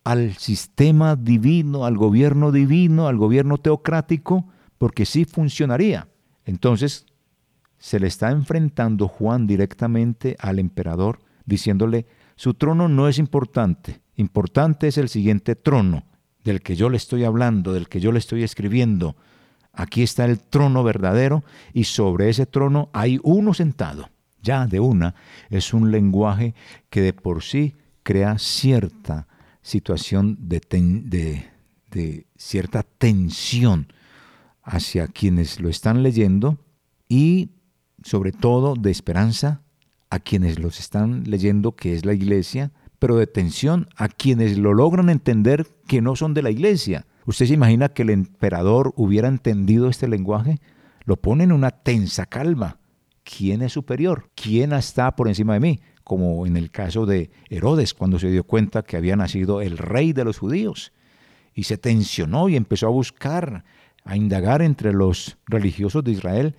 al 0.04 0.34
sistema 0.34 1.16
divino, 1.16 1.86
al 1.86 1.96
gobierno 1.96 2.52
divino, 2.52 3.08
al 3.08 3.16
gobierno 3.16 3.56
teocrático, 3.56 4.46
porque 4.76 5.06
sí 5.06 5.24
funcionaría. 5.24 6.06
Entonces, 6.44 7.06
se 7.78 8.00
le 8.00 8.06
está 8.06 8.30
enfrentando 8.30 9.08
Juan 9.08 9.46
directamente 9.46 10.36
al 10.38 10.58
emperador, 10.58 11.20
diciéndole, 11.44 12.06
Su 12.36 12.54
trono 12.54 12.88
no 12.88 13.08
es 13.08 13.18
importante. 13.18 14.00
Importante 14.16 14.88
es 14.88 14.98
el 14.98 15.08
siguiente 15.08 15.54
trono, 15.54 16.04
del 16.44 16.60
que 16.60 16.76
yo 16.76 16.90
le 16.90 16.96
estoy 16.96 17.24
hablando, 17.24 17.72
del 17.72 17.88
que 17.88 18.00
yo 18.00 18.12
le 18.12 18.18
estoy 18.18 18.42
escribiendo. 18.42 19.16
Aquí 19.72 20.02
está 20.02 20.24
el 20.24 20.40
trono 20.40 20.82
verdadero 20.82 21.44
y 21.72 21.84
sobre 21.84 22.28
ese 22.28 22.46
trono 22.46 22.90
hay 22.92 23.20
uno 23.22 23.54
sentado. 23.54 24.10
Ya 24.42 24.66
de 24.66 24.80
una 24.80 25.14
es 25.50 25.72
un 25.72 25.90
lenguaje 25.90 26.54
que 26.90 27.00
de 27.00 27.12
por 27.12 27.42
sí 27.42 27.74
crea 28.02 28.38
cierta 28.38 29.28
situación 29.62 30.36
de, 30.40 31.46
cierta 32.36 32.82
tensión 32.82 33.92
hacia 34.62 35.06
quienes 35.08 35.60
lo 35.60 35.68
están 35.68 36.02
leyendo 36.02 36.58
y 37.08 37.50
sobre 38.02 38.32
todo 38.32 38.74
de 38.74 38.90
esperanza 38.90 39.62
a 40.10 40.18
quienes 40.18 40.58
los 40.58 40.80
están 40.80 41.24
leyendo, 41.24 41.72
que 41.72 41.94
es 41.94 42.04
la 42.04 42.14
iglesia, 42.14 42.72
pero 42.98 43.16
de 43.16 43.26
tensión 43.26 43.88
a 43.96 44.08
quienes 44.08 44.58
lo 44.58 44.74
logran 44.74 45.10
entender 45.10 45.66
que 45.86 46.00
no 46.00 46.16
son 46.16 46.34
de 46.34 46.42
la 46.42 46.50
iglesia. 46.50 47.06
¿Usted 47.26 47.46
se 47.46 47.54
imagina 47.54 47.90
que 47.90 48.02
el 48.02 48.10
emperador 48.10 48.92
hubiera 48.96 49.28
entendido 49.28 49.88
este 49.88 50.08
lenguaje? 50.08 50.60
Lo 51.04 51.16
pone 51.16 51.44
en 51.44 51.52
una 51.52 51.70
tensa 51.70 52.26
calma. 52.26 52.78
¿Quién 53.22 53.62
es 53.62 53.72
superior? 53.72 54.30
¿Quién 54.34 54.72
está 54.72 55.14
por 55.14 55.28
encima 55.28 55.54
de 55.54 55.60
mí? 55.60 55.80
Como 56.04 56.46
en 56.46 56.56
el 56.56 56.70
caso 56.70 57.04
de 57.04 57.30
Herodes, 57.50 57.92
cuando 57.92 58.18
se 58.18 58.30
dio 58.30 58.44
cuenta 58.44 58.82
que 58.82 58.96
había 58.96 59.16
nacido 59.16 59.60
el 59.60 59.76
rey 59.76 60.14
de 60.14 60.24
los 60.24 60.38
judíos. 60.38 60.92
Y 61.54 61.64
se 61.64 61.76
tensionó 61.76 62.48
y 62.48 62.56
empezó 62.56 62.86
a 62.86 62.90
buscar, 62.90 63.64
a 64.04 64.16
indagar 64.16 64.62
entre 64.62 64.92
los 64.94 65.36
religiosos 65.46 66.02
de 66.04 66.12
Israel 66.12 66.56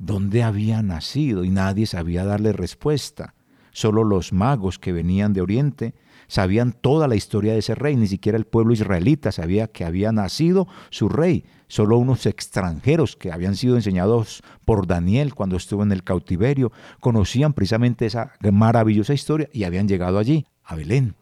dónde 0.00 0.42
había 0.42 0.82
nacido 0.82 1.44
y 1.44 1.50
nadie 1.50 1.86
sabía 1.86 2.24
darle 2.24 2.52
respuesta. 2.52 3.34
Solo 3.70 4.02
los 4.02 4.32
magos 4.32 4.78
que 4.78 4.92
venían 4.92 5.32
de 5.32 5.42
Oriente 5.42 5.94
sabían 6.26 6.72
toda 6.72 7.06
la 7.06 7.16
historia 7.16 7.52
de 7.52 7.58
ese 7.58 7.74
rey, 7.74 7.96
ni 7.96 8.08
siquiera 8.08 8.38
el 8.38 8.46
pueblo 8.46 8.72
israelita 8.72 9.30
sabía 9.30 9.68
que 9.68 9.84
había 9.84 10.10
nacido 10.10 10.66
su 10.88 11.08
rey. 11.08 11.44
Solo 11.68 11.98
unos 11.98 12.26
extranjeros 12.26 13.14
que 13.14 13.30
habían 13.30 13.54
sido 13.54 13.76
enseñados 13.76 14.42
por 14.64 14.86
Daniel 14.86 15.34
cuando 15.34 15.56
estuvo 15.56 15.82
en 15.82 15.92
el 15.92 16.02
cautiverio 16.02 16.72
conocían 16.98 17.52
precisamente 17.52 18.06
esa 18.06 18.32
maravillosa 18.50 19.14
historia 19.14 19.48
y 19.52 19.64
habían 19.64 19.86
llegado 19.86 20.18
allí, 20.18 20.46
a 20.64 20.74
Belén. 20.74 21.14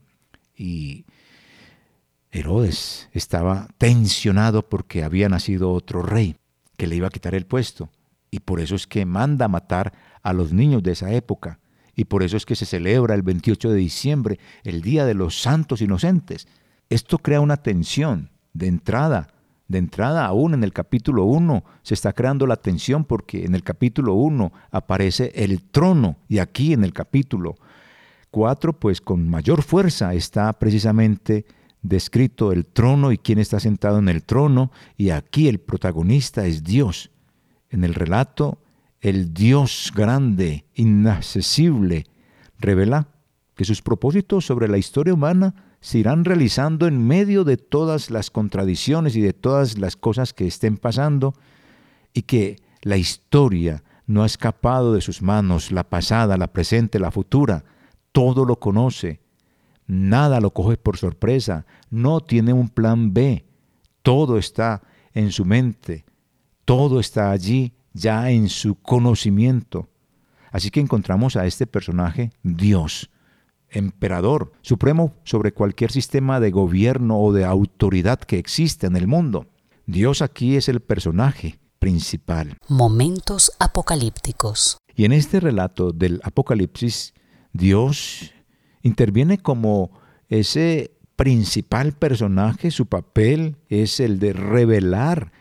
Y 0.56 1.04
Herodes 2.30 3.08
estaba 3.12 3.68
tensionado 3.76 4.68
porque 4.68 5.02
había 5.02 5.28
nacido 5.28 5.72
otro 5.72 6.02
rey 6.02 6.36
que 6.76 6.86
le 6.86 6.96
iba 6.96 7.08
a 7.08 7.10
quitar 7.10 7.34
el 7.34 7.44
puesto. 7.44 7.90
Y 8.30 8.40
por 8.40 8.60
eso 8.60 8.74
es 8.74 8.86
que 8.86 9.06
manda 9.06 9.48
matar 9.48 9.92
a 10.22 10.32
los 10.32 10.52
niños 10.52 10.82
de 10.82 10.92
esa 10.92 11.12
época. 11.12 11.58
Y 11.94 12.04
por 12.04 12.22
eso 12.22 12.36
es 12.36 12.46
que 12.46 12.54
se 12.54 12.66
celebra 12.66 13.14
el 13.14 13.22
28 13.22 13.70
de 13.70 13.76
diciembre, 13.76 14.38
el 14.62 14.82
Día 14.82 15.04
de 15.04 15.14
los 15.14 15.40
Santos 15.40 15.82
Inocentes. 15.82 16.46
Esto 16.90 17.18
crea 17.18 17.40
una 17.40 17.56
tensión 17.56 18.30
de 18.52 18.68
entrada. 18.68 19.28
De 19.66 19.78
entrada, 19.78 20.24
aún 20.24 20.54
en 20.54 20.64
el 20.64 20.72
capítulo 20.72 21.24
1 21.24 21.62
se 21.82 21.94
está 21.94 22.12
creando 22.14 22.46
la 22.46 22.56
tensión 22.56 23.04
porque 23.04 23.44
en 23.44 23.54
el 23.54 23.62
capítulo 23.62 24.14
1 24.14 24.52
aparece 24.70 25.30
el 25.34 25.62
trono 25.62 26.16
y 26.28 26.38
aquí 26.38 26.72
en 26.72 26.84
el 26.84 26.94
capítulo 26.94 27.56
4, 28.30 28.78
pues 28.78 29.00
con 29.00 29.28
mayor 29.28 29.62
fuerza 29.62 30.14
está 30.14 30.52
precisamente 30.58 31.46
descrito 31.82 32.52
el 32.52 32.66
trono 32.66 33.12
y 33.12 33.18
quién 33.18 33.38
está 33.38 33.60
sentado 33.60 33.98
en 33.98 34.08
el 34.08 34.22
trono 34.22 34.70
y 34.96 35.10
aquí 35.10 35.48
el 35.48 35.58
protagonista 35.58 36.46
es 36.46 36.62
Dios. 36.64 37.10
En 37.70 37.84
el 37.84 37.94
relato, 37.94 38.58
el 39.00 39.32
Dios 39.34 39.92
grande, 39.94 40.64
inaccesible, 40.74 42.06
revela 42.58 43.08
que 43.54 43.64
sus 43.64 43.82
propósitos 43.82 44.46
sobre 44.46 44.68
la 44.68 44.78
historia 44.78 45.14
humana 45.14 45.54
se 45.80 45.98
irán 45.98 46.24
realizando 46.24 46.86
en 46.86 47.06
medio 47.06 47.44
de 47.44 47.56
todas 47.56 48.10
las 48.10 48.30
contradicciones 48.30 49.14
y 49.16 49.20
de 49.20 49.32
todas 49.32 49.78
las 49.78 49.96
cosas 49.96 50.32
que 50.32 50.46
estén 50.46 50.76
pasando, 50.76 51.34
y 52.12 52.22
que 52.22 52.56
la 52.82 52.96
historia 52.96 53.84
no 54.06 54.22
ha 54.22 54.26
escapado 54.26 54.94
de 54.94 55.00
sus 55.00 55.22
manos, 55.22 55.70
la 55.70 55.84
pasada, 55.84 56.36
la 56.36 56.52
presente, 56.52 56.98
la 56.98 57.10
futura, 57.10 57.64
todo 58.12 58.44
lo 58.44 58.58
conoce, 58.58 59.20
nada 59.86 60.40
lo 60.40 60.52
coge 60.52 60.76
por 60.76 60.96
sorpresa, 60.96 61.66
no 61.90 62.20
tiene 62.20 62.52
un 62.52 62.68
plan 62.68 63.12
B, 63.12 63.44
todo 64.02 64.38
está 64.38 64.82
en 65.12 65.30
su 65.30 65.44
mente, 65.44 66.04
todo 66.68 67.00
está 67.00 67.30
allí 67.30 67.72
ya 67.94 68.30
en 68.30 68.50
su 68.50 68.74
conocimiento. 68.74 69.88
Así 70.52 70.70
que 70.70 70.80
encontramos 70.80 71.34
a 71.34 71.46
este 71.46 71.66
personaje 71.66 72.30
Dios, 72.42 73.10
emperador, 73.70 74.52
supremo 74.60 75.14
sobre 75.24 75.54
cualquier 75.54 75.90
sistema 75.90 76.40
de 76.40 76.50
gobierno 76.50 77.18
o 77.20 77.32
de 77.32 77.46
autoridad 77.46 78.18
que 78.18 78.38
existe 78.38 78.86
en 78.86 78.96
el 78.96 79.06
mundo. 79.06 79.46
Dios 79.86 80.20
aquí 80.20 80.56
es 80.56 80.68
el 80.68 80.80
personaje 80.80 81.58
principal. 81.78 82.58
Momentos 82.68 83.50
apocalípticos. 83.58 84.76
Y 84.94 85.06
en 85.06 85.12
este 85.12 85.40
relato 85.40 85.92
del 85.92 86.20
Apocalipsis, 86.22 87.14
Dios 87.54 88.34
interviene 88.82 89.38
como 89.38 89.90
ese 90.28 90.98
principal 91.16 91.94
personaje, 91.94 92.70
su 92.70 92.84
papel 92.84 93.56
es 93.70 94.00
el 94.00 94.18
de 94.18 94.34
revelar 94.34 95.32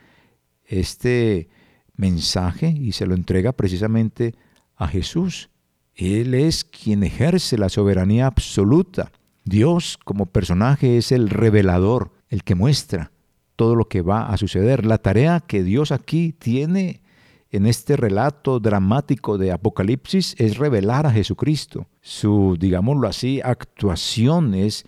este 0.68 1.48
mensaje 1.96 2.68
y 2.68 2.92
se 2.92 3.06
lo 3.06 3.14
entrega 3.14 3.52
precisamente 3.52 4.34
a 4.76 4.86
Jesús. 4.86 5.50
Él 5.94 6.34
es 6.34 6.64
quien 6.64 7.02
ejerce 7.02 7.58
la 7.58 7.68
soberanía 7.68 8.26
absoluta. 8.26 9.10
Dios 9.44 9.98
como 10.04 10.26
personaje 10.26 10.98
es 10.98 11.10
el 11.10 11.28
revelador, 11.28 12.12
el 12.28 12.44
que 12.44 12.54
muestra 12.54 13.10
todo 13.56 13.74
lo 13.74 13.88
que 13.88 14.02
va 14.02 14.28
a 14.28 14.36
suceder. 14.36 14.86
La 14.86 14.98
tarea 14.98 15.40
que 15.40 15.64
Dios 15.64 15.90
aquí 15.90 16.32
tiene 16.38 17.02
en 17.50 17.66
este 17.66 17.96
relato 17.96 18.60
dramático 18.60 19.38
de 19.38 19.50
Apocalipsis 19.50 20.36
es 20.38 20.58
revelar 20.58 21.06
a 21.06 21.10
Jesucristo. 21.10 21.88
Su, 22.00 22.56
digámoslo 22.58 23.08
así, 23.08 23.40
actuación 23.42 24.54
es 24.54 24.84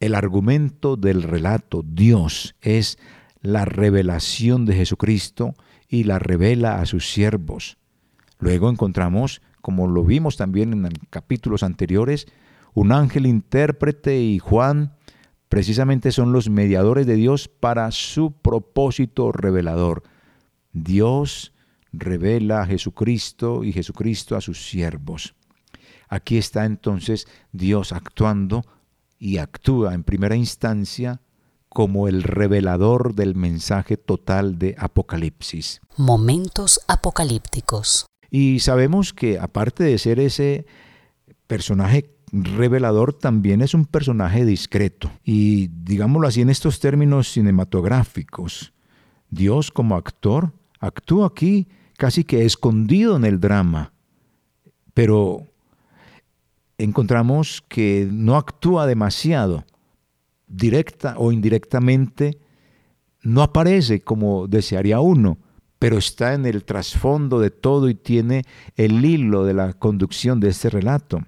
el 0.00 0.14
argumento 0.14 0.96
del 0.96 1.22
relato. 1.22 1.82
Dios 1.86 2.54
es 2.60 2.98
la 3.42 3.64
revelación 3.64 4.64
de 4.64 4.76
Jesucristo 4.76 5.54
y 5.88 6.04
la 6.04 6.18
revela 6.18 6.80
a 6.80 6.86
sus 6.86 7.12
siervos. 7.12 7.76
Luego 8.38 8.70
encontramos, 8.70 9.42
como 9.60 9.88
lo 9.88 10.04
vimos 10.04 10.36
también 10.36 10.72
en 10.72 10.88
capítulos 11.10 11.62
anteriores, 11.62 12.26
un 12.72 12.92
ángel 12.92 13.26
intérprete 13.26 14.20
y 14.20 14.38
Juan 14.38 14.94
precisamente 15.48 16.12
son 16.12 16.32
los 16.32 16.48
mediadores 16.48 17.06
de 17.06 17.16
Dios 17.16 17.48
para 17.48 17.90
su 17.90 18.32
propósito 18.32 19.32
revelador. 19.32 20.02
Dios 20.72 21.52
revela 21.92 22.62
a 22.62 22.66
Jesucristo 22.66 23.62
y 23.62 23.72
Jesucristo 23.72 24.36
a 24.36 24.40
sus 24.40 24.66
siervos. 24.66 25.34
Aquí 26.08 26.38
está 26.38 26.64
entonces 26.64 27.26
Dios 27.52 27.92
actuando 27.92 28.64
y 29.18 29.38
actúa 29.38 29.94
en 29.94 30.04
primera 30.04 30.36
instancia 30.36 31.20
como 31.72 32.06
el 32.06 32.22
revelador 32.22 33.14
del 33.14 33.34
mensaje 33.34 33.96
total 33.96 34.58
de 34.58 34.74
Apocalipsis. 34.78 35.80
Momentos 35.96 36.80
apocalípticos. 36.86 38.06
Y 38.30 38.60
sabemos 38.60 39.12
que 39.12 39.38
aparte 39.38 39.84
de 39.84 39.98
ser 39.98 40.20
ese 40.20 40.66
personaje 41.46 42.10
revelador, 42.32 43.12
también 43.12 43.62
es 43.62 43.74
un 43.74 43.84
personaje 43.84 44.44
discreto. 44.44 45.10
Y 45.24 45.68
digámoslo 45.68 46.28
así 46.28 46.40
en 46.40 46.50
estos 46.50 46.80
términos 46.80 47.28
cinematográficos, 47.32 48.72
Dios 49.30 49.70
como 49.70 49.96
actor 49.96 50.52
actúa 50.78 51.26
aquí 51.26 51.68
casi 51.96 52.24
que 52.24 52.44
escondido 52.44 53.16
en 53.16 53.24
el 53.24 53.40
drama, 53.40 53.92
pero 54.92 55.46
encontramos 56.78 57.62
que 57.68 58.08
no 58.10 58.36
actúa 58.36 58.86
demasiado 58.86 59.64
directa 60.52 61.14
o 61.18 61.32
indirectamente, 61.32 62.38
no 63.22 63.42
aparece 63.42 64.00
como 64.00 64.46
desearía 64.46 65.00
uno, 65.00 65.38
pero 65.78 65.98
está 65.98 66.34
en 66.34 66.46
el 66.46 66.64
trasfondo 66.64 67.40
de 67.40 67.50
todo 67.50 67.88
y 67.88 67.94
tiene 67.94 68.44
el 68.76 69.04
hilo 69.04 69.44
de 69.44 69.54
la 69.54 69.72
conducción 69.72 70.38
de 70.38 70.50
este 70.50 70.70
relato. 70.70 71.24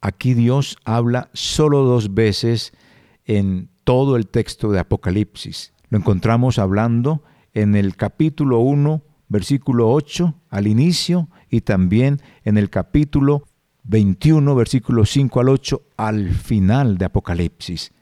Aquí 0.00 0.34
Dios 0.34 0.76
habla 0.84 1.30
solo 1.32 1.82
dos 1.84 2.14
veces 2.14 2.72
en 3.24 3.68
todo 3.84 4.16
el 4.16 4.26
texto 4.26 4.72
de 4.72 4.80
Apocalipsis. 4.80 5.72
Lo 5.90 5.98
encontramos 5.98 6.58
hablando 6.58 7.22
en 7.52 7.76
el 7.76 7.96
capítulo 7.96 8.58
1, 8.58 9.02
versículo 9.28 9.92
8 9.92 10.34
al 10.50 10.66
inicio 10.66 11.28
y 11.48 11.60
también 11.60 12.20
en 12.42 12.58
el 12.58 12.70
capítulo 12.70 13.44
21, 13.84 14.54
versículo 14.54 15.04
5 15.04 15.40
al 15.40 15.48
8 15.50 15.82
al 15.96 16.30
final 16.30 16.98
de 16.98 17.04
Apocalipsis. 17.04 17.92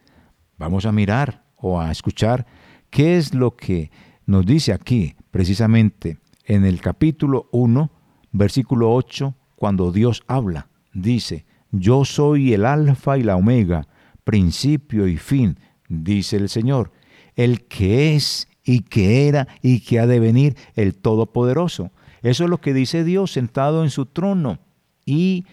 Vamos 0.63 0.87
a 0.87 0.93
mirar 0.93 1.43
o 1.57 1.81
a 1.81 1.91
escuchar 1.91 2.47
qué 2.89 3.17
es 3.17 3.35
lo 3.35 3.57
que 3.57 3.91
nos 4.27 4.47
dice 4.47 4.73
aquí, 4.73 5.17
precisamente 5.33 6.19
en 6.45 6.65
el 6.65 6.81
capítulo 6.81 7.49
1, 7.51 7.91
versículo 8.31 8.95
8, 8.95 9.35
cuando 9.57 9.91
Dios 9.91 10.23
habla. 10.29 10.69
Dice, 10.95 11.47
yo 11.73 12.05
soy 12.05 12.53
el 12.53 12.65
alfa 12.65 13.19
y 13.19 13.25
la 13.25 13.35
omega, 13.35 13.89
principio 14.23 15.09
y 15.09 15.17
fin, 15.17 15.59
dice 15.89 16.37
el 16.37 16.49
Señor, 16.49 16.93
el 17.35 17.65
que 17.65 18.15
es 18.15 18.47
y 18.63 18.83
que 18.83 19.27
era 19.27 19.49
y 19.63 19.81
que 19.81 19.99
ha 19.99 20.07
de 20.07 20.21
venir, 20.21 20.57
el 20.77 20.95
Todopoderoso. 20.95 21.91
Eso 22.23 22.45
es 22.45 22.51
lo 22.51 22.61
que 22.61 22.73
dice 22.73 23.03
Dios 23.03 23.33
sentado 23.33 23.83
en 23.83 23.91
su 23.91 24.07
trono. 24.07 24.61
Y 25.05 25.45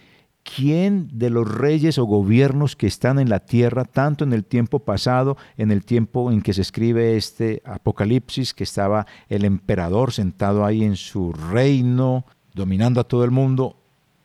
quién 0.42 1.08
de 1.12 1.30
los 1.30 1.50
reyes 1.50 1.98
o 1.98 2.04
gobiernos 2.04 2.76
que 2.76 2.86
están 2.86 3.18
en 3.18 3.28
la 3.28 3.40
tierra, 3.40 3.84
tanto 3.84 4.24
en 4.24 4.32
el 4.32 4.44
tiempo 4.44 4.80
pasado, 4.80 5.36
en 5.56 5.70
el 5.70 5.84
tiempo 5.84 6.32
en 6.32 6.42
que 6.42 6.52
se 6.52 6.62
escribe 6.62 7.16
este 7.16 7.62
Apocalipsis, 7.64 8.54
que 8.54 8.64
estaba 8.64 9.06
el 9.28 9.44
emperador 9.44 10.12
sentado 10.12 10.64
ahí 10.64 10.82
en 10.82 10.96
su 10.96 11.32
reino, 11.32 12.24
dominando 12.54 13.00
a 13.00 13.04
todo 13.04 13.24
el 13.24 13.30
mundo, 13.30 13.76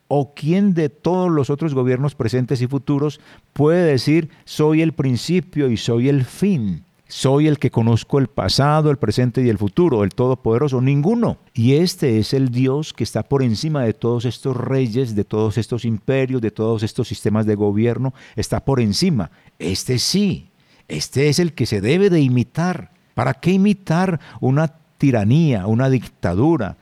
o 0.08 0.34
quién 0.34 0.74
de 0.74 0.90
todos 0.90 1.32
los 1.32 1.50
otros 1.50 1.74
gobiernos 1.74 2.16
presentes 2.16 2.62
y 2.62 2.68
futuros 2.68 3.20
puede 3.54 3.84
decir 3.84 4.30
soy 4.46 4.82
el 4.82 4.94
principio 4.94 5.70
y 5.70 5.78
soy 5.78 6.10
el 6.10 6.26
fin. 6.26 6.85
Soy 7.08 7.48
el 7.48 7.60
que 7.60 7.70
conozco 7.70 8.18
el 8.18 8.28
pasado, 8.28 8.90
el 8.90 8.98
presente 8.98 9.44
y 9.44 9.50
el 9.50 9.60
futuro, 9.60 10.04
el 10.04 10.16
Todopoderoso, 10.16 10.82
ninguno. 10.82 11.38
Y 11.54 11.76
este 11.76 12.18
es 12.18 12.34
el 12.34 12.50
Dios 12.50 12.94
que 12.94 13.04
está 13.04 13.22
por 13.22 13.44
encima 13.44 13.84
de 13.84 13.94
todos 13.94 14.26
estos 14.26 14.58
reyes, 14.58 15.16
de 15.16 15.24
todos 15.24 15.60
estos 15.60 15.86
imperios, 15.86 16.42
de 16.42 16.50
todos 16.50 16.82
estos 16.82 17.08
sistemas 17.08 17.46
de 17.46 17.54
gobierno, 17.54 18.14
está 18.36 18.66
por 18.66 18.80
encima. 18.80 19.30
Este 19.60 20.00
sí, 20.00 20.50
este 20.88 21.30
es 21.30 21.38
el 21.38 21.54
que 21.54 21.68
se 21.68 21.80
debe 21.80 22.10
de 22.10 22.22
imitar. 22.22 22.92
¿Para 23.14 23.36
qué 23.36 23.52
imitar 23.52 24.20
una 24.42 24.74
tiranía, 24.98 25.68
una 25.68 25.92
dictadura? 25.92 26.76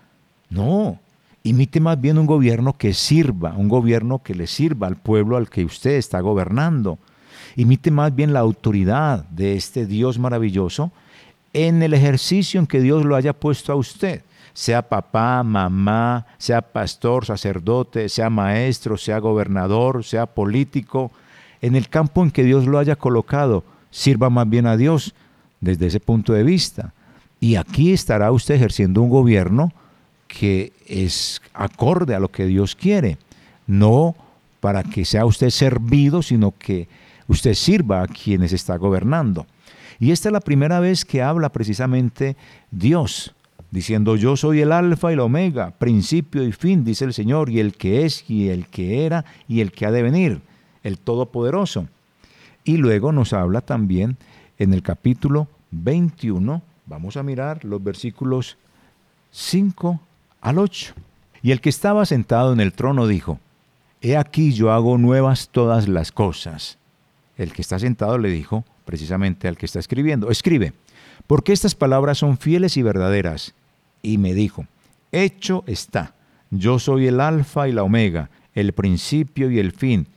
No, 0.49 0.99
imite 1.43 1.81
más 1.81 1.99
bien 1.99 2.17
un 2.17 2.25
gobierno 2.25 2.77
que 2.77 2.93
sirva, 2.93 3.55
un 3.57 3.67
gobierno 3.67 4.23
que 4.23 4.36
le 4.36 4.47
sirva 4.47 4.88
al 4.88 4.95
pueblo 4.95 5.36
al 5.36 5.49
que 5.49 5.65
usted 5.65 5.91
está 5.91 6.21
gobernando. 6.21 6.97
Imite 7.55 7.91
más 7.91 8.15
bien 8.15 8.33
la 8.33 8.39
autoridad 8.39 9.25
de 9.29 9.55
este 9.55 9.85
Dios 9.85 10.17
maravilloso 10.17 10.91
en 11.53 11.83
el 11.83 11.93
ejercicio 11.93 12.59
en 12.59 12.67
que 12.67 12.81
Dios 12.81 13.05
lo 13.05 13.15
haya 13.15 13.33
puesto 13.33 13.71
a 13.71 13.75
usted. 13.75 14.21
Sea 14.53 14.81
papá, 14.81 15.43
mamá, 15.43 16.25
sea 16.37 16.61
pastor, 16.61 17.25
sacerdote, 17.25 18.09
sea 18.09 18.29
maestro, 18.29 18.97
sea 18.97 19.19
gobernador, 19.19 20.03
sea 20.03 20.25
político, 20.25 21.11
en 21.61 21.75
el 21.75 21.89
campo 21.89 22.23
en 22.23 22.31
que 22.31 22.43
Dios 22.43 22.65
lo 22.65 22.77
haya 22.77 22.95
colocado, 22.95 23.63
sirva 23.89 24.29
más 24.29 24.49
bien 24.49 24.67
a 24.67 24.77
Dios 24.77 25.13
desde 25.61 25.87
ese 25.87 25.99
punto 25.99 26.33
de 26.33 26.43
vista. 26.43 26.93
Y 27.39 27.55
aquí 27.55 27.93
estará 27.93 28.31
usted 28.31 28.55
ejerciendo 28.55 29.01
un 29.01 29.09
gobierno 29.09 29.71
que 30.27 30.73
es 30.87 31.41
acorde 31.53 32.15
a 32.15 32.19
lo 32.19 32.29
que 32.29 32.45
Dios 32.45 32.75
quiere, 32.75 33.17
no 33.67 34.15
para 34.59 34.83
que 34.83 35.05
sea 35.05 35.25
usted 35.25 35.49
servido, 35.49 36.21
sino 36.21 36.53
que 36.57 36.87
usted 37.27 37.53
sirva 37.53 38.03
a 38.03 38.07
quienes 38.07 38.53
está 38.53 38.77
gobernando. 38.77 39.45
Y 39.99 40.12
esta 40.12 40.29
es 40.29 40.33
la 40.33 40.39
primera 40.39 40.79
vez 40.79 41.05
que 41.05 41.21
habla 41.21 41.49
precisamente 41.49 42.36
Dios, 42.71 43.33
diciendo 43.71 44.15
yo 44.15 44.36
soy 44.36 44.62
el 44.62 44.71
alfa 44.71 45.12
y 45.12 45.13
el 45.13 45.19
omega, 45.19 45.71
principio 45.71 46.43
y 46.43 46.51
fin, 46.51 46.83
dice 46.83 47.05
el 47.05 47.13
Señor, 47.13 47.49
y 47.49 47.59
el 47.59 47.73
que 47.75 48.05
es 48.05 48.29
y 48.29 48.49
el 48.49 48.67
que 48.67 49.05
era 49.05 49.25
y 49.47 49.62
el 49.62 49.71
que 49.71 49.86
ha 49.86 49.91
de 49.91 50.03
venir, 50.03 50.41
el 50.83 50.97
Todopoderoso. 50.97 51.88
Y 52.63 52.77
luego 52.77 53.12
nos 53.12 53.33
habla 53.33 53.62
también 53.62 54.17
en 54.57 54.73
el 54.73 54.83
capítulo 54.83 55.47
21, 55.71 56.62
vamos 56.86 57.17
a 57.17 57.23
mirar 57.23 57.63
los 57.65 57.83
versículos 57.83 58.57
5 59.31 59.99
al 60.41 60.59
8. 60.59 60.93
Y 61.41 61.51
el 61.51 61.62
que 61.62 61.69
estaba 61.69 62.05
sentado 62.05 62.53
en 62.53 62.59
el 62.59 62.73
trono 62.73 63.07
dijo, 63.07 63.39
He 64.01 64.17
aquí 64.17 64.53
yo 64.53 64.71
hago 64.71 64.97
nuevas 64.97 65.49
todas 65.49 65.88
las 65.88 66.12
cosas 66.12 66.77
el 67.38 67.54
que 67.54 67.62
está 67.62 67.80
sentado 67.80 68.17
le 68.17 68.30
dijo 68.30 68.65
precisamente 68.86 69.48
al 69.48 69.58
que 69.58 69.65
está 69.65 69.80
escribiendo, 69.80 70.30
escribe, 70.30 70.74
porque 71.28 71.54
estas 71.54 71.76
palabras 71.76 72.17
son 72.17 72.38
fieles 72.38 72.78
y 72.78 72.84
verdaderas. 72.84 73.54
Y 74.02 74.17
me 74.17 74.34
dijo, 74.34 74.67
hecho 75.12 75.63
está, 75.67 76.15
yo 76.52 76.80
soy 76.80 77.08
el 77.08 77.19
alfa 77.22 77.67
y 77.67 77.72
la 77.72 77.84
omega, 77.84 78.30
el 78.54 78.74
principio 78.74 79.50
y 79.50 79.60
el 79.60 79.72
fin. 79.72 80.08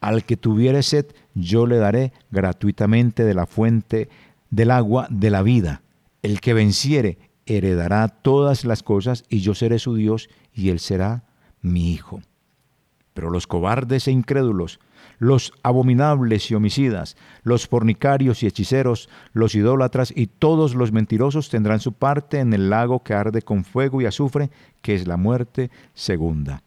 Al 0.00 0.24
que 0.24 0.36
tuviere 0.36 0.82
sed, 0.82 1.06
yo 1.34 1.66
le 1.66 1.76
daré 1.76 2.12
gratuitamente 2.30 3.24
de 3.24 3.34
la 3.34 3.46
fuente 3.46 4.08
del 4.50 4.70
agua 4.70 5.06
de 5.10 5.30
la 5.30 5.42
vida. 5.42 5.82
El 6.22 6.40
que 6.40 6.54
venciere, 6.54 7.18
heredará 7.46 8.08
todas 8.08 8.64
las 8.64 8.82
cosas, 8.82 9.24
y 9.28 9.40
yo 9.40 9.54
seré 9.54 9.78
su 9.78 9.94
Dios, 9.94 10.28
y 10.54 10.68
él 10.68 10.80
será 10.80 11.24
mi 11.62 11.92
hijo. 11.92 12.20
Pero 13.14 13.30
los 13.30 13.46
cobardes 13.46 14.08
e 14.08 14.12
incrédulos, 14.12 14.80
los 15.18 15.52
abominables 15.62 16.50
y 16.50 16.54
homicidas, 16.54 17.16
los 17.42 17.66
fornicarios 17.66 18.42
y 18.42 18.46
hechiceros, 18.46 19.08
los 19.32 19.54
idólatras 19.54 20.12
y 20.16 20.26
todos 20.26 20.74
los 20.74 20.92
mentirosos 20.92 21.50
tendrán 21.50 21.80
su 21.80 21.92
parte 21.92 22.40
en 22.40 22.52
el 22.52 22.70
lago 22.70 23.02
que 23.02 23.14
arde 23.14 23.42
con 23.42 23.64
fuego 23.64 24.00
y 24.00 24.06
azufre, 24.06 24.50
que 24.80 24.94
es 24.94 25.06
la 25.06 25.16
muerte 25.16 25.70
segunda. 25.94 26.62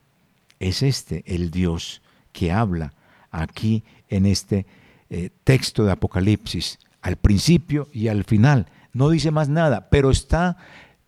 Es 0.60 0.84
este 0.84 1.24
el 1.26 1.50
Dios 1.50 2.02
que 2.32 2.52
habla 2.52 2.94
aquí 3.32 3.84
en 4.10 4.26
este 4.26 4.66
eh, 5.10 5.30
texto 5.44 5.84
de 5.84 5.92
Apocalipsis, 5.92 6.80
al 7.02 7.18
principio 7.18 7.88
y 7.92 8.08
al 8.08 8.24
final. 8.24 8.68
No 8.94 9.10
dice 9.10 9.32
más 9.32 9.50
nada, 9.50 9.90
pero 9.90 10.12
está 10.12 10.58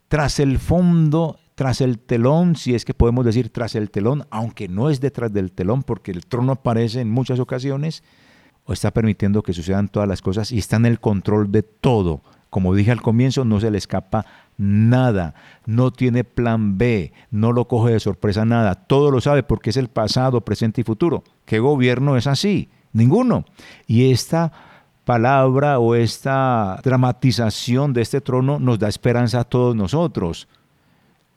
tras 0.08 0.40
el 0.40 0.60
fondo 0.60 1.40
tras 1.56 1.80
el 1.80 2.00
telón, 2.00 2.56
si 2.56 2.76
es 2.76 2.84
que 2.84 2.94
podemos 2.94 3.26
decir 3.26 3.50
tras 3.50 3.76
el 3.76 3.90
telón, 3.90 4.28
aunque 4.30 4.68
no 4.68 4.90
es 4.90 5.00
detrás 5.00 5.32
del 5.32 5.54
telón, 5.54 5.84
porque 5.84 6.12
el 6.12 6.26
trono 6.26 6.52
aparece 6.52 7.00
en 7.00 7.10
muchas 7.10 7.40
ocasiones, 7.40 8.04
o 8.66 8.74
está 8.74 8.92
permitiendo 8.92 9.42
que 9.42 9.54
sucedan 9.54 9.88
todas 9.88 10.10
las 10.10 10.22
cosas 10.22 10.52
y 10.52 10.58
está 10.58 10.76
en 10.76 10.86
el 10.86 11.00
control 11.00 11.52
de 11.52 11.64
todo. 11.64 12.22
Como 12.50 12.74
dije 12.74 12.92
al 12.92 13.02
comienzo, 13.02 13.46
no 13.46 13.60
se 13.60 13.72
le 13.72 13.78
escapa 13.78 14.26
nada, 14.58 15.36
no 15.66 15.92
tiene 15.92 16.24
plan 16.24 16.78
B, 16.78 17.14
no 17.32 17.52
lo 17.52 17.68
coge 17.68 17.94
de 17.94 18.00
sorpresa 18.00 18.46
nada, 18.46 18.76
todo 18.76 19.12
lo 19.12 19.22
sabe 19.22 19.44
porque 19.44 19.70
es 19.70 19.78
el 19.78 19.90
pasado, 19.90 20.42
presente 20.42 20.82
y 20.82 20.84
futuro. 20.84 21.24
¿Qué 21.46 21.60
gobierno 21.60 22.18
es 22.18 22.28
así? 22.28 22.70
Ninguno. 22.92 23.46
Y 23.88 24.12
esta 24.12 24.52
palabra 25.04 25.80
o 25.80 25.96
esta 25.96 26.80
dramatización 26.84 27.94
de 27.94 28.02
este 28.02 28.22
trono 28.22 28.60
nos 28.60 28.80
da 28.80 28.88
esperanza 28.88 29.42
a 29.42 29.44
todos 29.44 29.76
nosotros. 29.76 30.48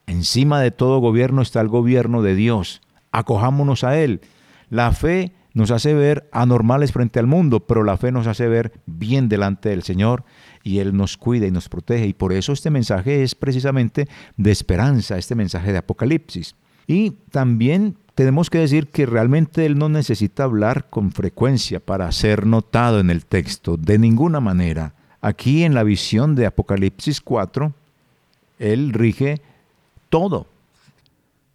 Encima 0.09 0.61
de 0.61 0.71
todo 0.71 1.01
gobierno 1.01 1.43
está 1.43 1.61
el 1.61 1.69
gobierno 1.69 2.23
de 2.23 2.35
Dios. 2.35 2.81
Acojámonos 3.13 3.85
a 3.85 3.99
Él. 3.99 4.23
La 4.71 4.93
fe 4.93 5.33
nos 5.53 5.71
hace 5.71 5.93
ver 5.93 6.31
anormales 6.33 6.93
frente 6.93 7.19
al 7.19 7.27
mundo, 7.27 7.61
pero 7.61 7.85
la 7.85 7.99
fe 7.99 8.11
nos 8.11 8.27
hace 8.27 8.49
ver 8.49 8.73
bien 8.87 9.29
delante 9.29 9.69
del 9.69 9.83
Señor 9.83 10.25
y 10.63 10.79
Él 10.79 10.97
nos 10.97 11.19
cuida 11.19 11.47
y 11.47 11.51
nos 11.51 11.69
protege. 11.69 12.07
Y 12.07 12.15
por 12.15 12.33
eso 12.33 12.53
este 12.53 12.71
mensaje 12.71 13.23
es 13.23 13.35
precisamente 13.35 14.09
de 14.39 14.51
esperanza, 14.51 15.19
este 15.19 15.35
mensaje 15.35 15.73
de 15.73 15.79
Apocalipsis. 15.79 16.55
Y 16.87 17.11
también 17.31 17.99
tenemos 18.15 18.49
que 18.49 18.59
decir 18.59 18.89
que 18.89 19.05
realmente 19.05 19.67
Él 19.67 19.77
no 19.77 19.91
necesita 19.91 20.45
hablar 20.45 20.89
con 20.89 21.13
frecuencia 21.13 21.81
para 21.81 22.11
ser 22.13 22.47
notado 22.47 22.99
en 23.01 23.11
el 23.11 23.27
texto, 23.27 23.77
de 23.77 23.99
ninguna 23.99 24.41
manera. 24.41 24.95
Aquí 25.21 25.65
en 25.65 25.75
la 25.75 25.83
visión 25.83 26.35
de 26.35 26.47
Apocalipsis 26.47 27.21
4, 27.21 27.75
Él 28.59 28.95
rige 28.95 29.43
todo. 30.09 30.47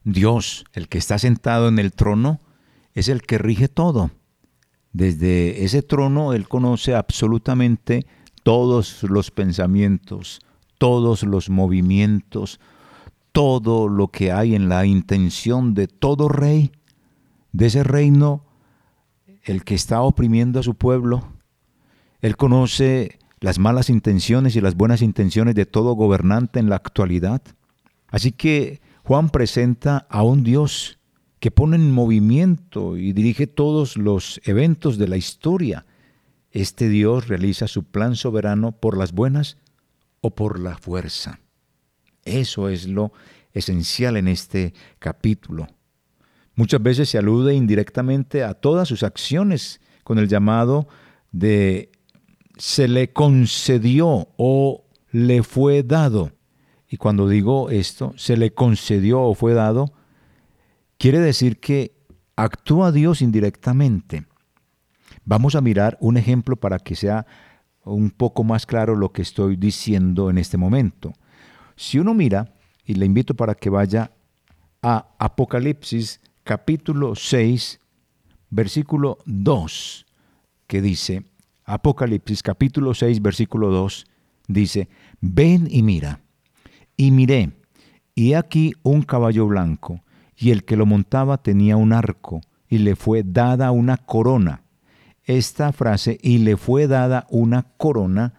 Dios, 0.04 0.66
el 0.74 0.88
que 0.89 0.98
está 0.98 1.18
sentado 1.18 1.68
en 1.68 1.80
el 1.80 1.94
trono, 1.94 2.42
es 2.94 3.08
el 3.08 3.22
que 3.22 3.38
rige 3.38 3.68
todo. 3.68 4.12
Desde 4.92 5.63
ese 5.63 5.82
trono 5.82 6.34
Él 6.34 6.48
conoce 6.48 6.94
absolutamente 6.94 8.06
todos 8.44 9.04
los 9.04 9.32
pensamientos, 9.32 10.42
todos 10.78 11.24
los 11.24 11.50
movimientos, 11.50 12.60
todo 13.32 13.88
lo 13.88 14.10
que 14.10 14.32
hay 14.32 14.54
en 14.54 14.70
la 14.70 14.86
intención 14.86 15.74
de 15.74 15.88
todo 15.88 16.30
rey, 16.30 16.72
de 17.52 17.68
ese 17.68 17.84
reino, 17.84 18.46
el 19.44 19.63
que 19.63 19.76
está 19.76 20.02
oprimiendo 20.02 20.60
a 20.60 20.63
su 20.63 20.76
pueblo. 20.76 21.24
Él 22.22 22.38
conoce 22.38 23.20
las 23.39 23.60
malas 23.60 23.89
intenciones 23.89 24.56
y 24.56 24.62
las 24.62 24.76
buenas 24.76 25.02
intenciones 25.02 25.56
de 25.56 25.66
todo 25.66 25.94
gobernante 25.94 26.60
en 26.60 26.70
la 26.70 26.76
actualidad. 26.76 27.42
Así 28.13 28.32
que 28.32 28.80
Juan 29.04 29.32
presenta 29.32 30.06
a 30.08 30.21
un 30.21 30.43
Dios 30.43 30.99
que 31.39 31.49
pone 31.49 31.78
en 31.78 31.91
movimiento 31.91 32.95
y 32.95 33.12
dirige 33.12 33.47
todos 33.47 33.97
los 33.97 34.39
eventos 34.45 34.99
de 34.99 35.08
la 35.08 35.17
historia. 35.17 35.88
Este 36.52 36.89
Dios 36.89 37.28
realiza 37.28 37.67
su 37.67 37.86
plan 37.86 38.15
soberano 38.15 38.71
por 38.71 38.97
las 38.97 39.13
buenas 39.13 39.58
o 40.21 40.36
por 40.36 40.60
la 40.60 40.78
fuerza. 40.78 41.39
Eso 42.23 42.69
es 42.69 42.88
lo 42.88 43.13
esencial 43.52 44.15
en 44.15 44.28
este 44.28 44.76
capítulo. 44.99 45.67
Muchas 46.54 46.84
veces 46.84 47.10
se 47.10 47.17
alude 47.17 47.56
indirectamente 47.56 48.43
a 48.43 48.54
todas 48.54 48.88
sus 48.88 49.02
acciones 49.02 49.82
con 50.04 50.19
el 50.19 50.28
llamado 50.28 50.88
de 51.32 51.91
se 52.60 52.88
le 52.88 53.12
concedió 53.12 54.28
o 54.38 54.86
le 55.12 55.41
fue 55.41 55.82
dado. 55.82 56.32
Y 56.93 56.97
cuando 56.97 57.27
digo 57.27 57.71
esto, 57.71 58.13
se 58.17 58.38
le 58.38 58.53
concedió 58.53 59.23
o 59.23 59.34
fue 59.34 59.56
dado, 59.56 59.93
quiere 60.99 61.19
decir 61.19 61.60
que 61.60 61.95
actúa 62.36 62.91
Dios 62.91 63.23
indirectamente. 63.23 64.27
Vamos 65.25 65.56
a 65.56 65.62
mirar 65.62 65.97
un 66.01 66.17
ejemplo 66.17 66.56
para 66.56 66.77
que 66.77 66.95
sea 66.95 67.25
un 67.84 68.12
poco 68.12 68.43
más 68.43 68.67
claro 68.67 68.95
lo 68.95 69.12
que 69.12 69.23
estoy 69.23 69.56
diciendo 69.56 70.29
en 70.29 70.38
este 70.38 70.56
momento. 70.56 71.13
Si 71.75 71.97
uno 71.97 72.13
mira, 72.13 72.53
y 72.86 72.93
le 72.93 73.08
invito 73.08 73.34
para 73.34 73.56
que 73.56 73.71
vaya 73.71 74.12
a 74.84 75.15
Apocalipsis 75.17 76.21
capítulo 76.43 77.15
6, 77.15 77.79
versículo 78.51 79.17
2, 79.25 80.06
que 80.67 80.79
dice, 80.84 81.25
Apocalipsis 81.65 82.43
capítulo 82.43 82.93
6, 82.93 83.19
versículo 83.19 83.71
2, 83.71 84.06
dice, 84.47 84.89
ven 85.21 85.67
y 85.71 85.82
mira. 85.82 86.22
Y 86.95 87.12
miré, 87.12 87.51
y 88.15 88.34
aquí 88.34 88.73
un 88.84 89.01
caballo 89.01 89.47
blanco, 89.47 90.01
y 90.38 90.51
el 90.51 90.63
que 90.63 90.77
lo 90.77 90.86
montaba 90.86 91.38
tenía 91.38 91.77
un 91.77 91.93
arco, 91.93 92.41
y 92.67 92.79
le 92.79 92.95
fue 92.95 93.23
dada 93.23 93.71
una 93.71 93.97
corona. 93.97 94.63
Esta 95.23 95.71
frase, 95.71 96.17
y 96.21 96.39
le 96.39 96.58
fue 96.58 96.88
dada 96.88 97.27
una 97.29 97.63
corona, 97.77 98.34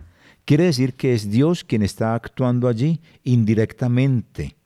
quiere 0.45 0.65
decir 0.65 0.95
que 0.95 1.15
es 1.15 1.31
Dios 1.31 1.65
quien 1.65 1.83
está 1.83 2.15
actuando 2.15 2.69
allí 2.69 3.01
indirectamente. 3.23 4.57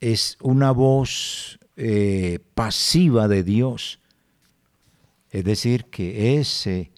Es 0.00 0.36
una 0.42 0.70
voz 0.70 1.58
eh, 1.76 2.38
pasiva 2.54 3.26
de 3.26 3.42
Dios. 3.42 4.00
Es 5.30 5.44
decir, 5.44 5.86
que 5.86 6.38
ese 6.38 6.92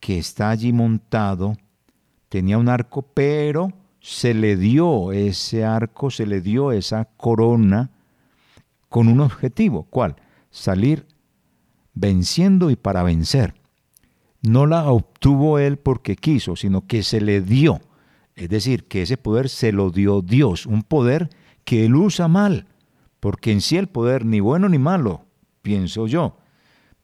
que 0.00 0.18
está 0.18 0.50
allí 0.50 0.72
montado 0.72 1.56
tenía 2.28 2.58
un 2.58 2.68
arco, 2.68 3.02
pero 3.02 3.72
se 4.08 4.32
le 4.32 4.56
dio 4.56 5.12
ese 5.12 5.66
arco, 5.66 6.10
se 6.10 6.24
le 6.24 6.40
dio 6.40 6.72
esa 6.72 7.04
corona 7.04 7.90
con 8.88 9.06
un 9.06 9.20
objetivo. 9.20 9.82
¿Cuál? 9.82 10.16
Salir 10.50 11.04
venciendo 11.92 12.70
y 12.70 12.76
para 12.76 13.02
vencer. 13.02 13.52
No 14.40 14.64
la 14.64 14.90
obtuvo 14.90 15.58
él 15.58 15.76
porque 15.76 16.16
quiso, 16.16 16.56
sino 16.56 16.86
que 16.86 17.02
se 17.02 17.20
le 17.20 17.42
dio. 17.42 17.82
Es 18.34 18.48
decir, 18.48 18.84
que 18.84 19.02
ese 19.02 19.18
poder 19.18 19.50
se 19.50 19.72
lo 19.72 19.90
dio 19.90 20.22
Dios, 20.22 20.64
un 20.64 20.84
poder 20.84 21.28
que 21.64 21.84
él 21.84 21.94
usa 21.94 22.28
mal, 22.28 22.66
porque 23.20 23.52
en 23.52 23.60
sí 23.60 23.76
el 23.76 23.88
poder 23.88 24.24
ni 24.24 24.40
bueno 24.40 24.70
ni 24.70 24.78
malo, 24.78 25.26
pienso 25.60 26.06
yo, 26.06 26.38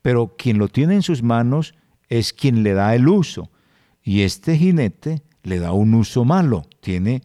pero 0.00 0.36
quien 0.38 0.56
lo 0.56 0.68
tiene 0.68 0.94
en 0.94 1.02
sus 1.02 1.22
manos 1.22 1.74
es 2.08 2.32
quien 2.32 2.62
le 2.62 2.72
da 2.72 2.94
el 2.94 3.08
uso. 3.08 3.50
Y 4.02 4.22
este 4.22 4.56
jinete 4.56 5.22
le 5.44 5.60
da 5.60 5.72
un 5.72 5.94
uso 5.94 6.24
malo. 6.24 6.66
Tiene 6.80 7.22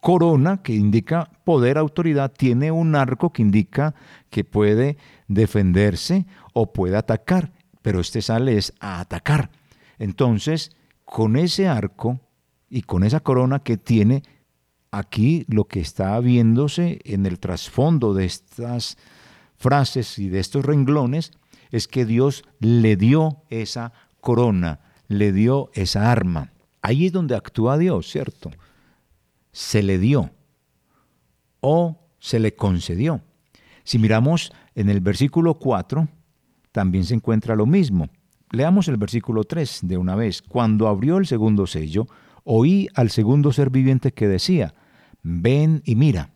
corona 0.00 0.62
que 0.62 0.74
indica 0.74 1.30
poder, 1.44 1.78
autoridad, 1.78 2.32
tiene 2.36 2.70
un 2.70 2.94
arco 2.94 3.32
que 3.32 3.42
indica 3.42 3.94
que 4.28 4.44
puede 4.44 4.98
defenderse 5.28 6.26
o 6.52 6.72
puede 6.72 6.96
atacar, 6.96 7.52
pero 7.82 8.00
este 8.00 8.20
sale 8.20 8.58
es 8.58 8.74
a 8.80 9.00
atacar. 9.00 9.50
Entonces, 9.98 10.72
con 11.04 11.36
ese 11.36 11.68
arco 11.68 12.20
y 12.68 12.82
con 12.82 13.04
esa 13.04 13.20
corona 13.20 13.60
que 13.60 13.76
tiene, 13.76 14.22
aquí 14.90 15.44
lo 15.48 15.64
que 15.64 15.80
está 15.80 16.18
viéndose 16.20 17.00
en 17.04 17.26
el 17.26 17.38
trasfondo 17.38 18.14
de 18.14 18.24
estas 18.24 18.96
frases 19.56 20.18
y 20.18 20.28
de 20.28 20.40
estos 20.40 20.64
renglones 20.64 21.32
es 21.70 21.86
que 21.86 22.04
Dios 22.04 22.44
le 22.58 22.96
dio 22.96 23.42
esa 23.50 23.92
corona, 24.20 24.80
le 25.08 25.32
dio 25.32 25.70
esa 25.74 26.10
arma. 26.10 26.52
Ahí 26.82 27.06
es 27.06 27.12
donde 27.12 27.36
actúa 27.36 27.78
Dios, 27.78 28.10
¿cierto? 28.10 28.50
Se 29.52 29.82
le 29.82 29.98
dio 29.98 30.30
o 31.60 31.98
se 32.18 32.38
le 32.38 32.54
concedió. 32.54 33.20
Si 33.84 33.98
miramos 33.98 34.52
en 34.74 34.88
el 34.88 35.00
versículo 35.00 35.58
4, 35.58 36.08
también 36.72 37.04
se 37.04 37.14
encuentra 37.14 37.56
lo 37.56 37.66
mismo. 37.66 38.08
Leamos 38.50 38.88
el 38.88 38.96
versículo 38.96 39.44
3 39.44 39.80
de 39.82 39.96
una 39.96 40.14
vez. 40.14 40.42
Cuando 40.42 40.88
abrió 40.88 41.18
el 41.18 41.26
segundo 41.26 41.66
sello, 41.66 42.06
oí 42.44 42.88
al 42.94 43.10
segundo 43.10 43.52
ser 43.52 43.70
viviente 43.70 44.12
que 44.12 44.28
decía, 44.28 44.74
ven 45.22 45.82
y 45.84 45.96
mira. 45.96 46.30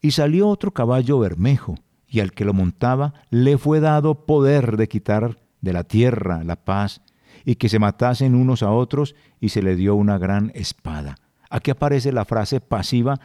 Y 0.00 0.12
salió 0.12 0.48
otro 0.48 0.72
caballo 0.72 1.18
bermejo, 1.18 1.76
y 2.06 2.20
al 2.20 2.32
que 2.32 2.44
lo 2.44 2.54
montaba 2.54 3.14
le 3.30 3.58
fue 3.58 3.80
dado 3.80 4.26
poder 4.26 4.76
de 4.76 4.88
quitar 4.88 5.38
de 5.60 5.72
la 5.72 5.84
tierra 5.84 6.44
la 6.44 6.56
paz, 6.56 7.02
y 7.44 7.56
que 7.56 7.68
se 7.68 7.78
matasen 7.78 8.34
unos 8.34 8.62
a 8.62 8.70
otros, 8.70 9.14
y 9.40 9.50
se 9.50 9.62
le 9.62 9.76
dio 9.76 9.94
una 9.94 10.18
gran 10.18 10.52
espada. 10.54 11.16
Aquí 11.50 11.70
aparece 11.70 12.12
la 12.12 12.24
frase 12.24 12.60
pasiva, 12.60 13.20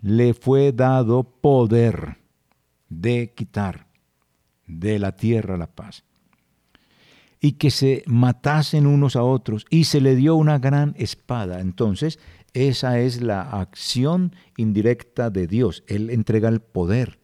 le 0.00 0.34
fue 0.34 0.72
dado 0.72 1.24
poder 1.24 2.18
de 2.88 3.32
quitar 3.34 3.86
de 4.66 4.98
la 4.98 5.16
tierra 5.16 5.56
la 5.56 5.66
paz. 5.66 6.04
Y 7.40 7.52
que 7.52 7.70
se 7.70 8.02
matasen 8.06 8.86
unos 8.86 9.16
a 9.16 9.22
otros, 9.22 9.66
y 9.70 9.84
se 9.84 10.00
le 10.00 10.16
dio 10.16 10.34
una 10.34 10.58
gran 10.58 10.94
espada. 10.98 11.60
Entonces, 11.60 12.18
esa 12.52 12.98
es 12.98 13.22
la 13.22 13.42
acción 13.42 14.34
indirecta 14.56 15.30
de 15.30 15.46
Dios. 15.46 15.84
Él 15.86 16.10
entrega 16.10 16.48
el 16.48 16.60
poder. 16.60 17.18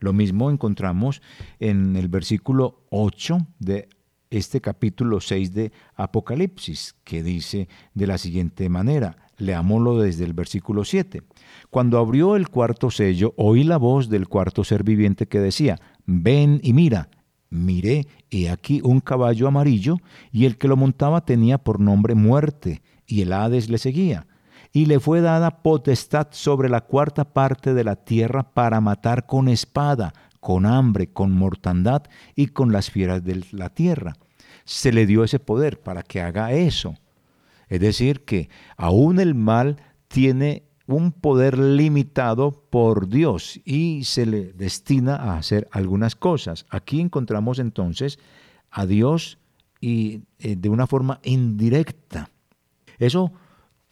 Lo 0.00 0.12
mismo 0.12 0.50
encontramos 0.50 1.20
en 1.58 1.94
el 1.94 2.08
versículo 2.08 2.86
8 2.90 3.46
de 3.58 3.88
este 4.30 4.60
capítulo 4.60 5.20
6 5.20 5.52
de 5.52 5.72
Apocalipsis, 5.96 6.94
que 7.04 7.22
dice 7.22 7.68
de 7.94 8.06
la 8.06 8.16
siguiente 8.16 8.68
manera, 8.68 9.16
leámoslo 9.36 9.98
desde 9.98 10.24
el 10.24 10.32
versículo 10.32 10.84
7. 10.84 11.22
Cuando 11.68 11.98
abrió 11.98 12.36
el 12.36 12.48
cuarto 12.48 12.90
sello, 12.90 13.34
oí 13.36 13.64
la 13.64 13.76
voz 13.76 14.08
del 14.08 14.28
cuarto 14.28 14.62
ser 14.62 14.84
viviente 14.84 15.26
que 15.26 15.40
decía, 15.40 15.78
ven 16.06 16.60
y 16.62 16.72
mira. 16.72 17.10
Miré, 17.52 18.06
y 18.28 18.46
aquí 18.46 18.80
un 18.84 19.00
caballo 19.00 19.48
amarillo, 19.48 19.96
y 20.30 20.44
el 20.44 20.56
que 20.56 20.68
lo 20.68 20.76
montaba 20.76 21.24
tenía 21.24 21.58
por 21.58 21.80
nombre 21.80 22.14
muerte, 22.14 22.80
y 23.06 23.22
el 23.22 23.32
Hades 23.32 23.68
le 23.68 23.78
seguía. 23.78 24.28
Y 24.72 24.86
le 24.86 25.00
fue 25.00 25.20
dada 25.20 25.62
potestad 25.62 26.28
sobre 26.30 26.68
la 26.68 26.82
cuarta 26.82 27.32
parte 27.32 27.74
de 27.74 27.82
la 27.82 27.96
tierra 27.96 28.52
para 28.54 28.80
matar 28.80 29.26
con 29.26 29.48
espada, 29.48 30.12
con 30.40 30.66
hambre, 30.66 31.12
con 31.12 31.32
mortandad 31.32 32.02
y 32.34 32.48
con 32.48 32.72
las 32.72 32.90
fieras 32.90 33.22
de 33.24 33.44
la 33.52 33.70
tierra. 33.70 34.16
Se 34.64 34.92
le 34.92 35.06
dio 35.06 35.22
ese 35.24 35.38
poder 35.38 35.80
para 35.80 36.02
que 36.02 36.20
haga 36.20 36.52
eso. 36.52 36.94
Es 37.68 37.80
decir, 37.80 38.24
que 38.24 38.48
aún 38.76 39.20
el 39.20 39.34
mal 39.34 39.76
tiene 40.08 40.64
un 40.86 41.12
poder 41.12 41.56
limitado 41.58 42.50
por 42.68 43.08
Dios 43.08 43.60
y 43.64 44.02
se 44.04 44.26
le 44.26 44.52
destina 44.52 45.14
a 45.14 45.36
hacer 45.36 45.68
algunas 45.70 46.16
cosas. 46.16 46.66
Aquí 46.68 47.00
encontramos 47.00 47.60
entonces 47.60 48.18
a 48.70 48.86
Dios 48.86 49.38
y 49.80 50.22
eh, 50.38 50.56
de 50.56 50.68
una 50.68 50.86
forma 50.86 51.20
indirecta. 51.22 52.30
Eso 52.98 53.32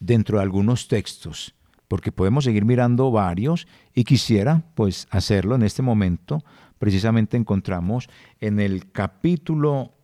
dentro 0.00 0.38
de 0.38 0.42
algunos 0.42 0.88
textos 0.88 1.54
porque 1.88 2.12
podemos 2.12 2.44
seguir 2.44 2.64
mirando 2.64 3.10
varios 3.10 3.66
y 3.94 4.04
quisiera 4.04 4.62
pues 4.74 5.08
hacerlo 5.10 5.54
en 5.54 5.62
este 5.62 5.82
momento. 5.82 6.44
Precisamente 6.78 7.36
encontramos 7.36 8.08
en 8.40 8.60
el 8.60 8.92
capítulo 8.92 9.94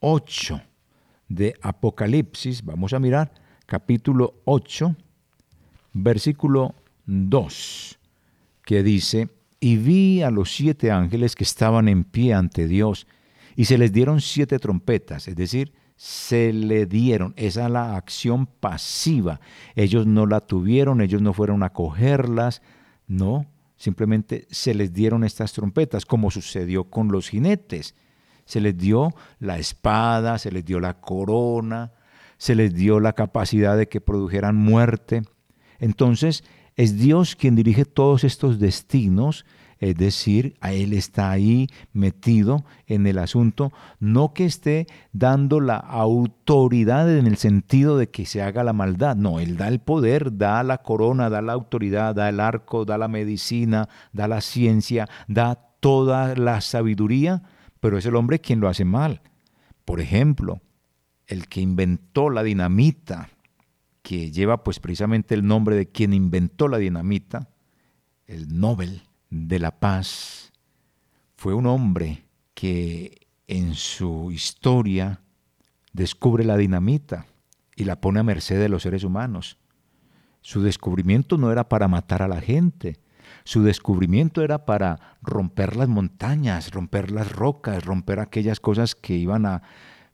8 0.00 0.62
de 1.28 1.54
Apocalipsis, 1.60 2.64
vamos 2.64 2.92
a 2.92 2.98
mirar 2.98 3.32
capítulo 3.66 4.34
8, 4.46 4.96
versículo 5.92 6.74
2, 7.06 7.98
que 8.64 8.82
dice, 8.82 9.28
y 9.60 9.76
vi 9.76 10.22
a 10.22 10.30
los 10.30 10.52
siete 10.52 10.90
ángeles 10.90 11.36
que 11.36 11.44
estaban 11.44 11.88
en 11.88 12.02
pie 12.02 12.34
ante 12.34 12.66
Dios, 12.66 13.06
y 13.54 13.66
se 13.66 13.78
les 13.78 13.92
dieron 13.92 14.20
siete 14.20 14.58
trompetas, 14.58 15.28
es 15.28 15.36
decir, 15.36 15.72
se 16.00 16.54
le 16.54 16.86
dieron. 16.86 17.34
Esa 17.36 17.66
es 17.66 17.70
la 17.70 17.94
acción 17.94 18.46
pasiva. 18.46 19.38
Ellos 19.74 20.06
no 20.06 20.24
la 20.24 20.40
tuvieron, 20.40 21.02
ellos 21.02 21.20
no 21.20 21.34
fueron 21.34 21.62
a 21.62 21.74
cogerlas, 21.74 22.62
no, 23.06 23.44
simplemente 23.76 24.46
se 24.50 24.72
les 24.72 24.94
dieron 24.94 25.24
estas 25.24 25.52
trompetas, 25.52 26.06
como 26.06 26.30
sucedió 26.30 26.84
con 26.84 27.08
los 27.08 27.28
jinetes. 27.28 27.94
Se 28.46 28.62
les 28.62 28.78
dio 28.78 29.12
la 29.40 29.58
espada, 29.58 30.38
se 30.38 30.50
les 30.50 30.64
dio 30.64 30.80
la 30.80 30.94
corona, 31.02 31.92
se 32.38 32.54
les 32.54 32.74
dio 32.74 32.98
la 32.98 33.12
capacidad 33.12 33.76
de 33.76 33.86
que 33.86 34.00
produjeran 34.00 34.56
muerte. 34.56 35.20
Entonces, 35.80 36.44
es 36.76 36.96
Dios 36.96 37.36
quien 37.36 37.56
dirige 37.56 37.84
todos 37.84 38.24
estos 38.24 38.58
destinos 38.58 39.44
es 39.80 39.96
decir, 39.96 40.56
a 40.60 40.72
Él 40.72 40.92
está 40.92 41.30
ahí 41.30 41.68
metido 41.94 42.64
en 42.86 43.06
el 43.06 43.18
asunto, 43.18 43.72
no 43.98 44.34
que 44.34 44.44
esté 44.44 44.86
dando 45.12 45.58
la 45.58 45.76
autoridad 45.76 47.10
en 47.16 47.26
el 47.26 47.38
sentido 47.38 47.96
de 47.96 48.10
que 48.10 48.26
se 48.26 48.42
haga 48.42 48.62
la 48.62 48.74
maldad, 48.74 49.16
no, 49.16 49.40
Él 49.40 49.56
da 49.56 49.68
el 49.68 49.80
poder, 49.80 50.36
da 50.36 50.62
la 50.62 50.78
corona, 50.78 51.30
da 51.30 51.40
la 51.40 51.54
autoridad, 51.54 52.14
da 52.14 52.28
el 52.28 52.40
arco, 52.40 52.84
da 52.84 52.98
la 52.98 53.08
medicina, 53.08 53.88
da 54.12 54.28
la 54.28 54.42
ciencia, 54.42 55.08
da 55.28 55.54
toda 55.80 56.36
la 56.36 56.60
sabiduría, 56.60 57.42
pero 57.80 57.96
es 57.96 58.04
el 58.04 58.16
hombre 58.16 58.38
quien 58.38 58.60
lo 58.60 58.68
hace 58.68 58.84
mal. 58.84 59.22
Por 59.86 60.00
ejemplo, 60.00 60.60
el 61.26 61.48
que 61.48 61.62
inventó 61.62 62.28
la 62.28 62.42
dinamita, 62.42 63.30
que 64.02 64.30
lleva 64.30 64.62
pues 64.62 64.78
precisamente 64.78 65.34
el 65.34 65.46
nombre 65.46 65.74
de 65.74 65.86
quien 65.86 66.12
inventó 66.12 66.68
la 66.68 66.76
dinamita, 66.76 67.48
el 68.26 68.60
Nobel, 68.60 69.04
de 69.30 69.58
la 69.58 69.78
paz 69.78 70.52
fue 71.36 71.54
un 71.54 71.66
hombre 71.66 72.26
que 72.54 73.26
en 73.46 73.74
su 73.74 74.30
historia 74.32 75.22
descubre 75.92 76.44
la 76.44 76.56
dinamita 76.56 77.26
y 77.74 77.84
la 77.84 78.00
pone 78.00 78.20
a 78.20 78.24
merced 78.24 78.60
de 78.60 78.68
los 78.68 78.82
seres 78.82 79.04
humanos. 79.04 79.56
Su 80.42 80.62
descubrimiento 80.62 81.38
no 81.38 81.50
era 81.50 81.68
para 81.68 81.88
matar 81.88 82.22
a 82.22 82.28
la 82.28 82.40
gente, 82.40 83.00
su 83.44 83.62
descubrimiento 83.62 84.42
era 84.42 84.64
para 84.66 85.16
romper 85.22 85.76
las 85.76 85.88
montañas, 85.88 86.72
romper 86.72 87.10
las 87.10 87.32
rocas, 87.32 87.84
romper 87.84 88.20
aquellas 88.20 88.60
cosas 88.60 88.94
que 88.94 89.14
iban 89.14 89.46
a 89.46 89.62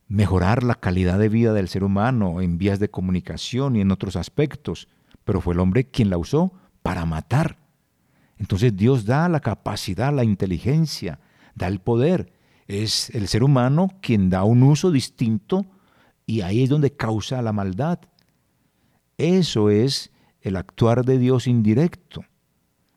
mejorar 0.07 0.63
la 0.63 0.75
calidad 0.75 1.19
de 1.19 1.29
vida 1.29 1.53
del 1.53 1.67
ser 1.67 1.83
humano 1.83 2.41
en 2.41 2.57
vías 2.57 2.79
de 2.79 2.89
comunicación 2.89 3.75
y 3.75 3.81
en 3.81 3.91
otros 3.91 4.15
aspectos. 4.15 4.87
Pero 5.25 5.41
fue 5.41 5.53
el 5.53 5.59
hombre 5.59 5.89
quien 5.89 6.09
la 6.09 6.17
usó 6.17 6.53
para 6.81 7.05
matar. 7.05 7.57
Entonces 8.39 8.75
Dios 8.75 9.05
da 9.05 9.29
la 9.29 9.39
capacidad, 9.39 10.13
la 10.13 10.23
inteligencia, 10.23 11.19
da 11.55 11.67
el 11.67 11.79
poder. 11.79 12.33
Es 12.67 13.09
el 13.11 13.27
ser 13.27 13.43
humano 13.43 13.89
quien 14.01 14.29
da 14.29 14.43
un 14.43 14.63
uso 14.63 14.91
distinto 14.91 15.65
y 16.25 16.41
ahí 16.41 16.63
es 16.63 16.69
donde 16.69 16.91
causa 16.91 17.41
la 17.41 17.53
maldad. 17.53 17.99
Eso 19.17 19.69
es 19.69 20.11
el 20.41 20.55
actuar 20.55 21.05
de 21.05 21.17
Dios 21.17 21.47
indirecto. 21.47 22.25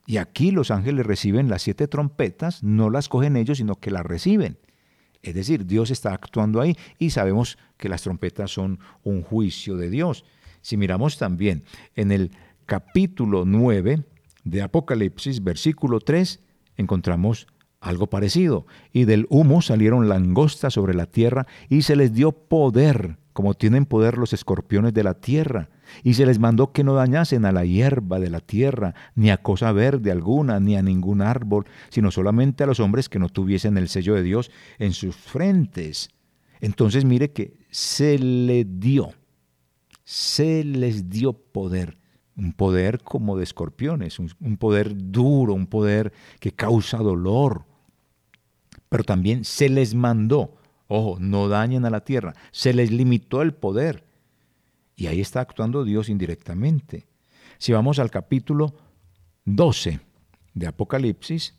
Y 0.07 0.17
aquí 0.17 0.51
los 0.51 0.71
ángeles 0.71 1.07
reciben 1.07 1.49
las 1.49 1.63
siete 1.63 1.87
trompetas, 1.87 2.63
no 2.63 2.91
las 2.91 3.09
cogen 3.09 3.37
ellos, 3.37 3.59
sino 3.59 3.77
que 3.77 3.91
las 3.91 4.05
reciben. 4.05 4.59
Es 5.23 5.35
decir, 5.35 5.67
Dios 5.67 5.91
está 5.91 6.13
actuando 6.13 6.61
ahí 6.61 6.77
y 6.99 7.11
sabemos 7.11 7.59
que 7.77 7.89
las 7.89 8.03
trompetas 8.03 8.51
son 8.51 8.81
un 9.05 9.23
juicio 9.23 9.77
de 9.77 9.91
Dios. 9.91 10.25
Si 10.63 10.77
miramos 10.77 11.19
también 11.19 11.63
en 11.95 12.11
el 12.11 12.33
capítulo 12.67 13.45
9 13.45 14.05
de 14.51 14.63
Apocalipsis, 14.63 15.43
versículo 15.43 16.01
3, 16.01 16.41
encontramos 16.77 17.47
algo 17.81 18.09
parecido. 18.09 18.67
Y 18.93 19.05
del 19.05 19.27
humo 19.31 19.63
salieron 19.63 20.09
langostas 20.09 20.75
sobre 20.75 20.95
la 20.95 21.07
tierra 21.07 21.47
y 21.69 21.83
se 21.83 21.97
les 21.97 22.13
dio 22.13 22.33
poder, 22.33 23.19
como 23.33 23.55
tienen 23.55 23.87
poder 23.87 24.19
los 24.19 24.33
escorpiones 24.33 24.93
de 24.93 25.05
la 25.05 25.15
tierra 25.15 25.71
y 26.03 26.15
se 26.15 26.27
les 26.27 26.39
mandó 26.39 26.73
que 26.73 26.85
no 26.85 26.95
dañasen 26.95 27.45
a 27.45 27.53
la 27.53 27.65
hierba 27.65 28.19
de 28.19 28.31
la 28.31 28.41
tierra, 28.41 28.95
ni 29.15 29.31
a 29.31 29.39
cosa 29.39 29.73
verde 29.73 30.11
alguna, 30.11 30.61
ni 30.61 30.77
a 30.77 30.83
ningún 30.83 31.23
árbol, 31.23 31.67
sino 31.89 32.11
solamente 32.11 32.65
a 32.65 32.67
los 32.67 32.81
hombres 32.81 33.09
que 33.09 33.19
no 33.19 33.29
tuviesen 33.29 33.77
el 33.77 33.89
sello 33.89 34.15
de 34.15 34.23
Dios 34.23 34.51
en 34.79 34.93
sus 34.93 35.17
frentes. 35.17 36.11
Entonces 36.61 37.05
mire 37.05 37.33
que 37.33 37.55
se 37.71 38.19
le 38.19 38.65
dio, 38.65 39.13
se 40.05 40.65
les 40.65 41.09
dio 41.09 41.33
poder, 41.33 41.99
un 42.41 42.55
poder 42.55 43.03
como 43.03 43.37
de 43.37 43.45
escorpiones, 43.45 44.19
un, 44.19 44.31
un 44.41 44.57
poder 44.57 44.93
duro, 44.97 45.53
un 45.53 45.67
poder 45.67 46.13
que 46.41 46.53
causa 46.53 46.97
dolor, 46.99 47.67
pero 48.89 49.05
también 49.05 49.45
se 49.45 49.69
les 49.69 49.95
mandó, 49.95 50.57
ojo, 50.89 51.19
no 51.21 51.49
dañen 51.49 51.85
a 51.85 51.91
la 51.91 52.03
tierra, 52.03 52.35
se 52.51 52.73
les 52.73 52.91
limitó 52.91 53.43
el 53.43 53.53
poder 53.53 54.05
y 54.97 55.07
ahí 55.07 55.21
está 55.21 55.41
actuando 55.41 55.85
Dios 55.85 56.09
indirectamente. 56.09 57.07
Si 57.59 57.73
vamos 57.73 57.99
al 57.99 58.11
capítulo 58.11 58.75
12 59.45 60.01
de 60.55 60.67
Apocalipsis, 60.67 61.55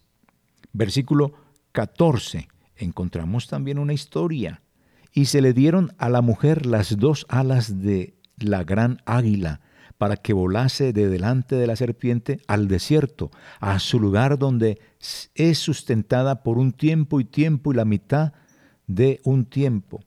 versículo 0.73 1.33
14, 1.71 2.47
encontramos 2.75 3.47
también 3.47 3.77
una 3.79 3.93
historia. 3.93 4.61
Y 5.13 5.25
se 5.25 5.41
le 5.41 5.53
dieron 5.53 5.93
a 5.97 6.09
la 6.09 6.21
mujer 6.21 6.65
las 6.65 6.97
dos 6.97 7.25
alas 7.29 7.81
de 7.81 8.15
la 8.37 8.63
gran 8.63 9.01
águila, 9.05 9.61
para 10.01 10.17
que 10.17 10.33
volase 10.33 10.93
de 10.93 11.09
delante 11.09 11.55
de 11.55 11.67
la 11.67 11.75
serpiente 11.75 12.41
al 12.47 12.67
desierto, 12.67 13.29
a 13.59 13.77
su 13.77 13.99
lugar 13.99 14.39
donde 14.39 14.81
es 15.35 15.59
sustentada 15.59 16.41
por 16.41 16.57
un 16.57 16.71
tiempo 16.71 17.19
y 17.19 17.23
tiempo 17.23 17.71
y 17.71 17.75
la 17.75 17.85
mitad 17.85 18.33
de 18.87 19.21
un 19.25 19.45
tiempo. 19.45 20.03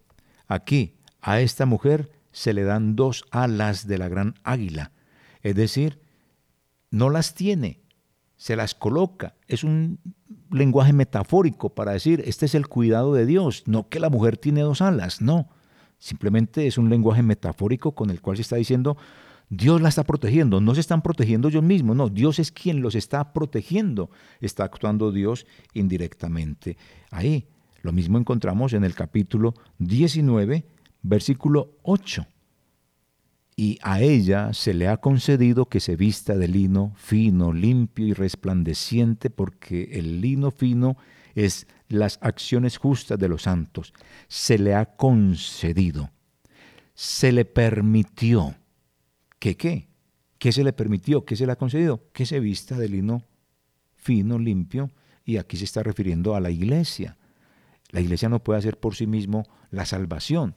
Aquí, 0.49 0.97
a 1.21 1.41
esta 1.41 1.65
mujer 1.65 2.11
se 2.33 2.55
le 2.55 2.65
dan 2.65 2.97
dos 2.97 3.25
alas 3.31 3.87
de 3.87 3.99
la 3.99 4.09
gran 4.09 4.35
águila. 4.43 4.91
Es 5.43 5.55
decir, 5.55 6.01
no 6.91 7.09
las 7.09 7.35
tiene, 7.35 7.79
se 8.37 8.57
las 8.57 8.75
coloca. 8.75 9.37
Es 9.47 9.63
un 9.63 10.01
lenguaje 10.51 10.93
metafórico 10.93 11.73
para 11.73 11.93
decir, 11.93 12.21
este 12.27 12.47
es 12.47 12.57
el 12.57 12.67
cuidado 12.67 13.15
de 13.15 13.27
Dios, 13.27 13.63
no 13.67 13.89
que 13.89 14.01
la 14.01 14.11
mujer 14.11 14.39
tiene 14.39 14.63
dos 14.63 14.83
alas, 14.83 15.21
no. 15.21 15.51
Simplemente 16.01 16.67
es 16.67 16.79
un 16.79 16.91
lenguaje 16.91 17.23
metafórico 17.23 17.93
con 17.93 18.11
el 18.11 18.21
cual 18.21 18.39
se 18.39 18.43
está 18.43 18.57
diciendo, 18.57 18.97
Dios 19.49 19.81
la 19.81 19.89
está 19.89 20.05
protegiendo, 20.05 20.61
no 20.61 20.75
se 20.75 20.81
están 20.81 21.03
protegiendo 21.03 21.49
ellos 21.49 21.63
mismos, 21.63 21.97
no, 21.97 22.09
Dios 22.09 22.39
es 22.39 22.51
quien 22.51 22.81
los 22.81 22.95
está 22.95 23.33
protegiendo, 23.33 24.11
está 24.41 24.65
actuando 24.65 25.13
Dios 25.13 25.47
indirectamente. 25.75 26.77
Ahí, 27.11 27.47
lo 27.83 27.93
mismo 27.93 28.19
encontramos 28.19 28.73
en 28.73 28.85
el 28.85 28.95
capítulo 28.95 29.55
19, 29.79 30.65
versículo 31.03 31.77
8. 31.83 32.27
Y 33.57 33.79
a 33.83 34.01
ella 34.01 34.53
se 34.53 34.75
le 34.75 34.89
ha 34.89 34.97
concedido 34.97 35.67
que 35.67 35.79
se 35.79 35.95
vista 35.95 36.37
de 36.37 36.49
lino 36.49 36.93
fino, 36.97 37.53
limpio 37.53 38.07
y 38.07 38.13
resplandeciente, 38.13 39.31
porque 39.31 39.91
el 39.93 40.21
lino 40.21 40.51
fino 40.51 40.97
es 41.35 41.67
las 41.89 42.19
acciones 42.21 42.79
justas 42.79 43.19
de 43.19 43.29
los 43.29 43.43
santos. 43.43 43.93
Se 44.29 44.59
le 44.59 44.75
ha 44.75 44.97
concedido, 44.97 46.11
se 46.95 47.33
le 47.33 47.45
permitió. 47.45 48.57
¿Qué 49.45 49.59
qué? 49.59 49.91
¿Qué 50.39 50.53
se 50.53 50.65
le 50.65 50.73
permitió? 50.73 51.27
¿Qué 51.27 51.37
se 51.37 51.45
le 51.45 51.53
ha 51.53 51.57
concedido? 51.57 52.11
Que 52.15 52.25
se 52.25 52.41
vista 52.41 52.79
de 52.79 52.89
lino 52.89 53.25
fino, 53.95 54.39
limpio, 54.39 54.91
y 55.23 55.37
aquí 55.37 55.59
se 55.59 55.67
está 55.67 55.83
refiriendo 55.83 56.35
a 56.35 56.41
la 56.41 56.51
iglesia. 56.51 57.19
La 57.91 58.01
iglesia 58.01 58.31
no 58.31 58.43
puede 58.43 58.61
hacer 58.61 58.81
por 58.81 58.95
sí 58.95 59.07
mismo 59.07 59.45
la 59.69 59.85
salvación. 59.85 60.55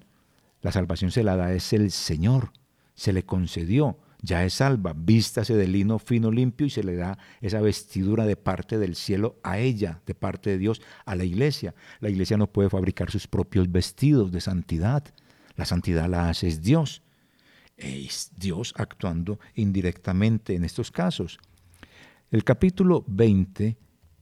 La 0.61 0.71
salvación 0.71 1.11
se 1.11 1.25
la 1.25 1.35
da 1.35 1.51
es 1.51 1.73
el 1.73 1.91
Señor, 1.91 2.53
se 2.93 3.11
le 3.11 3.25
concedió, 3.25 3.99
ya 4.21 4.45
es 4.45 4.53
salva, 4.53 4.93
vístase 4.95 5.57
de 5.57 5.67
lino 5.67 5.99
fino 5.99 6.31
limpio 6.31 6.65
y 6.65 6.69
se 6.69 6.85
le 6.85 6.95
da 6.95 7.17
esa 7.41 7.59
vestidura 7.59 8.25
de 8.25 8.37
parte 8.37 8.77
del 8.77 8.95
cielo 8.95 9.35
a 9.43 9.59
ella, 9.59 10.01
de 10.05 10.15
parte 10.15 10.51
de 10.51 10.59
Dios, 10.59 10.81
a 11.05 11.13
la 11.15 11.25
iglesia. 11.25 11.75
La 11.99 12.09
iglesia 12.09 12.37
no 12.37 12.53
puede 12.53 12.69
fabricar 12.69 13.11
sus 13.11 13.27
propios 13.27 13.69
vestidos 13.69 14.31
de 14.31 14.39
santidad, 14.39 15.03
la 15.57 15.65
santidad 15.65 16.07
la 16.07 16.29
hace 16.29 16.47
es 16.47 16.61
Dios. 16.61 17.01
Es 17.77 18.31
Dios 18.35 18.73
actuando 18.75 19.39
indirectamente 19.53 20.55
en 20.55 20.65
estos 20.65 20.91
casos. 20.91 21.39
El 22.31 22.43
capítulo 22.43 23.05
20 23.07 23.77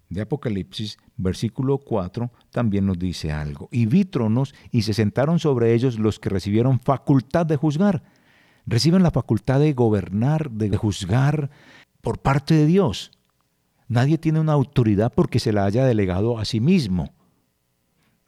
de 0.09 0.21
Apocalipsis, 0.21 0.97
versículo 1.17 1.77
4, 1.77 2.29
también 2.51 2.85
nos 2.85 2.99
dice 2.99 3.31
algo. 3.31 3.69
Y 3.71 3.85
vi 3.85 4.05
tronos 4.05 4.53
y 4.71 4.83
se 4.83 4.93
sentaron 4.93 5.39
sobre 5.39 5.73
ellos 5.73 5.97
los 5.97 6.19
que 6.19 6.29
recibieron 6.29 6.79
facultad 6.79 7.45
de 7.45 7.55
juzgar. 7.55 8.03
Reciben 8.65 9.03
la 9.03 9.11
facultad 9.11 9.59
de 9.59 9.73
gobernar, 9.73 10.51
de 10.51 10.75
juzgar 10.75 11.49
por 12.01 12.19
parte 12.19 12.53
de 12.55 12.65
Dios. 12.65 13.11
Nadie 13.87 14.17
tiene 14.17 14.39
una 14.39 14.53
autoridad 14.53 15.13
porque 15.13 15.39
se 15.39 15.53
la 15.53 15.65
haya 15.65 15.85
delegado 15.85 16.39
a 16.39 16.45
sí 16.45 16.59
mismo. 16.59 17.13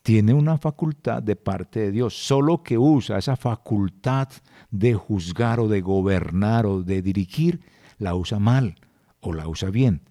Tiene 0.08 0.34
una 0.34 0.58
facultad 0.58 1.22
de 1.22 1.36
parte 1.36 1.82
de 1.82 1.92
Dios, 1.92 2.14
solo 2.14 2.64
que 2.64 2.78
usa 2.78 3.18
esa 3.18 3.36
facultad 3.36 4.30
de 4.72 4.94
juzgar 4.94 5.60
o 5.60 5.68
de 5.68 5.82
gobernar 5.82 6.66
o 6.66 6.82
de 6.82 7.02
dirigir, 7.02 7.60
la 7.98 8.16
usa 8.16 8.40
mal 8.40 8.76
o 9.20 9.34
la 9.34 9.50
usa 9.50 9.70
bien. 9.70 10.10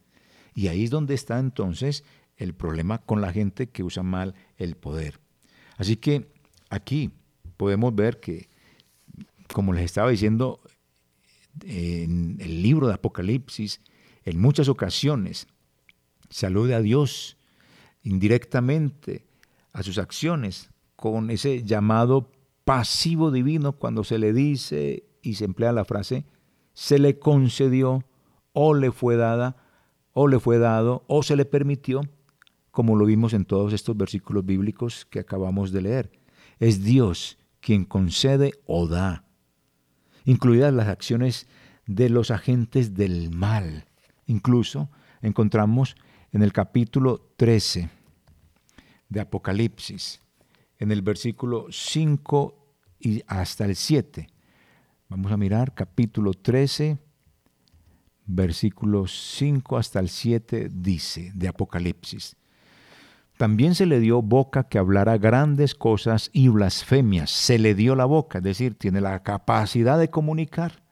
Y 0.55 0.69
ahí 0.69 0.85
es 0.85 0.91
donde 0.91 1.15
está 1.15 1.39
entonces 1.39 2.05
el 2.37 2.53
problema 2.53 2.99
con 2.99 3.23
la 3.23 3.33
gente 3.33 3.71
que 3.71 3.83
usa 3.83 4.03
mal 4.03 4.35
el 4.59 4.77
poder. 4.77 5.19
Así 5.79 5.97
que 5.97 6.31
aquí 6.69 7.13
podemos 7.57 7.95
ver 7.95 8.21
que, 8.21 8.51
como 9.51 9.73
les 9.73 9.87
estaba 9.87 10.11
diciendo 10.11 10.61
en 11.65 12.37
el 12.39 12.63
libro 12.63 12.87
de 12.87 12.93
Apocalipsis, 12.93 13.81
en 14.27 14.39
muchas 14.39 14.69
ocasiones 14.69 15.47
salude 16.29 16.75
a 16.75 16.83
Dios 16.83 17.39
indirectamente 18.03 19.26
a 19.77 19.83
sus 19.83 19.99
acciones 19.99 20.71
con 20.97 21.31
ese 21.31 21.63
llamado 21.63 22.33
pasivo 22.65 23.31
divino 23.31 23.73
cuando 23.73 24.05
se 24.05 24.19
le 24.19 24.33
dice 24.33 25.05
y 25.21 25.35
se 25.35 25.45
emplea 25.45 25.71
la 25.73 25.85
frase, 25.85 26.25
se 26.73 26.99
le 26.99 27.19
concedió 27.19 28.03
o 28.55 28.73
le 28.73 28.91
fue 28.91 29.17
dada 29.17 29.57
o 30.15 30.29
le 30.29 30.41
fue 30.41 30.59
dado 30.59 31.05
o 31.09 31.23
se 31.23 31.37
le 31.37 31.45
permitió, 31.45 32.01
como 32.71 32.97
lo 32.97 33.05
vimos 33.05 33.35
en 33.35 33.45
todos 33.45 33.75
estos 33.75 33.95
versículos 33.95 34.47
bíblicos 34.47 35.05
que 35.05 35.21
acabamos 35.21 35.73
de 35.73 35.83
leer. 35.83 36.11
Es 36.59 36.83
Dios 36.83 37.37
quien 37.61 37.85
concede 37.85 38.53
o 38.65 38.89
da, 38.89 39.27
incluidas 40.25 40.73
las 40.73 40.89
acciones 40.89 41.49
de 41.85 42.09
los 42.09 42.31
agentes 42.31 42.95
del 42.95 43.31
mal. 43.31 43.85
Incluso 44.25 44.89
encontramos 45.21 45.97
en 46.33 46.43
el 46.43 46.55
capítulo 46.55 47.29
13 47.37 47.91
de 49.09 49.21
Apocalipsis, 49.21 50.21
en 50.79 50.93
el 50.93 51.03
versículo 51.03 51.67
5 51.71 52.67
y 53.01 53.23
hasta 53.27 53.65
el 53.65 53.77
7. 53.77 54.29
Vamos 55.09 55.31
a 55.31 55.37
mirar 55.37 55.75
capítulo 55.75 56.33
13, 56.33 56.99
versículos 58.27 59.37
5 59.37 59.77
hasta 59.77 60.01
el 60.01 60.09
7 60.09 60.69
dice 60.71 61.33
de 61.35 61.49
Apocalipsis, 61.49 62.37
También 63.37 63.75
se 63.75 63.87
le 63.87 64.01
dio 64.01 64.23
boca 64.23 64.65
que 64.65 64.79
hablara 64.79 65.19
grandes 65.19 65.75
cosas 65.75 66.31
y 66.33 66.49
blasfemias. 66.49 67.31
Se 67.31 67.59
le 67.59 67.75
dio 67.75 67.95
la 67.95 68.07
boca, 68.07 68.39
es 68.39 68.45
decir, 68.45 68.75
tiene 68.75 69.01
la 69.01 69.23
capacidad 69.23 69.99
de 69.99 70.11
comunicar 70.11 70.83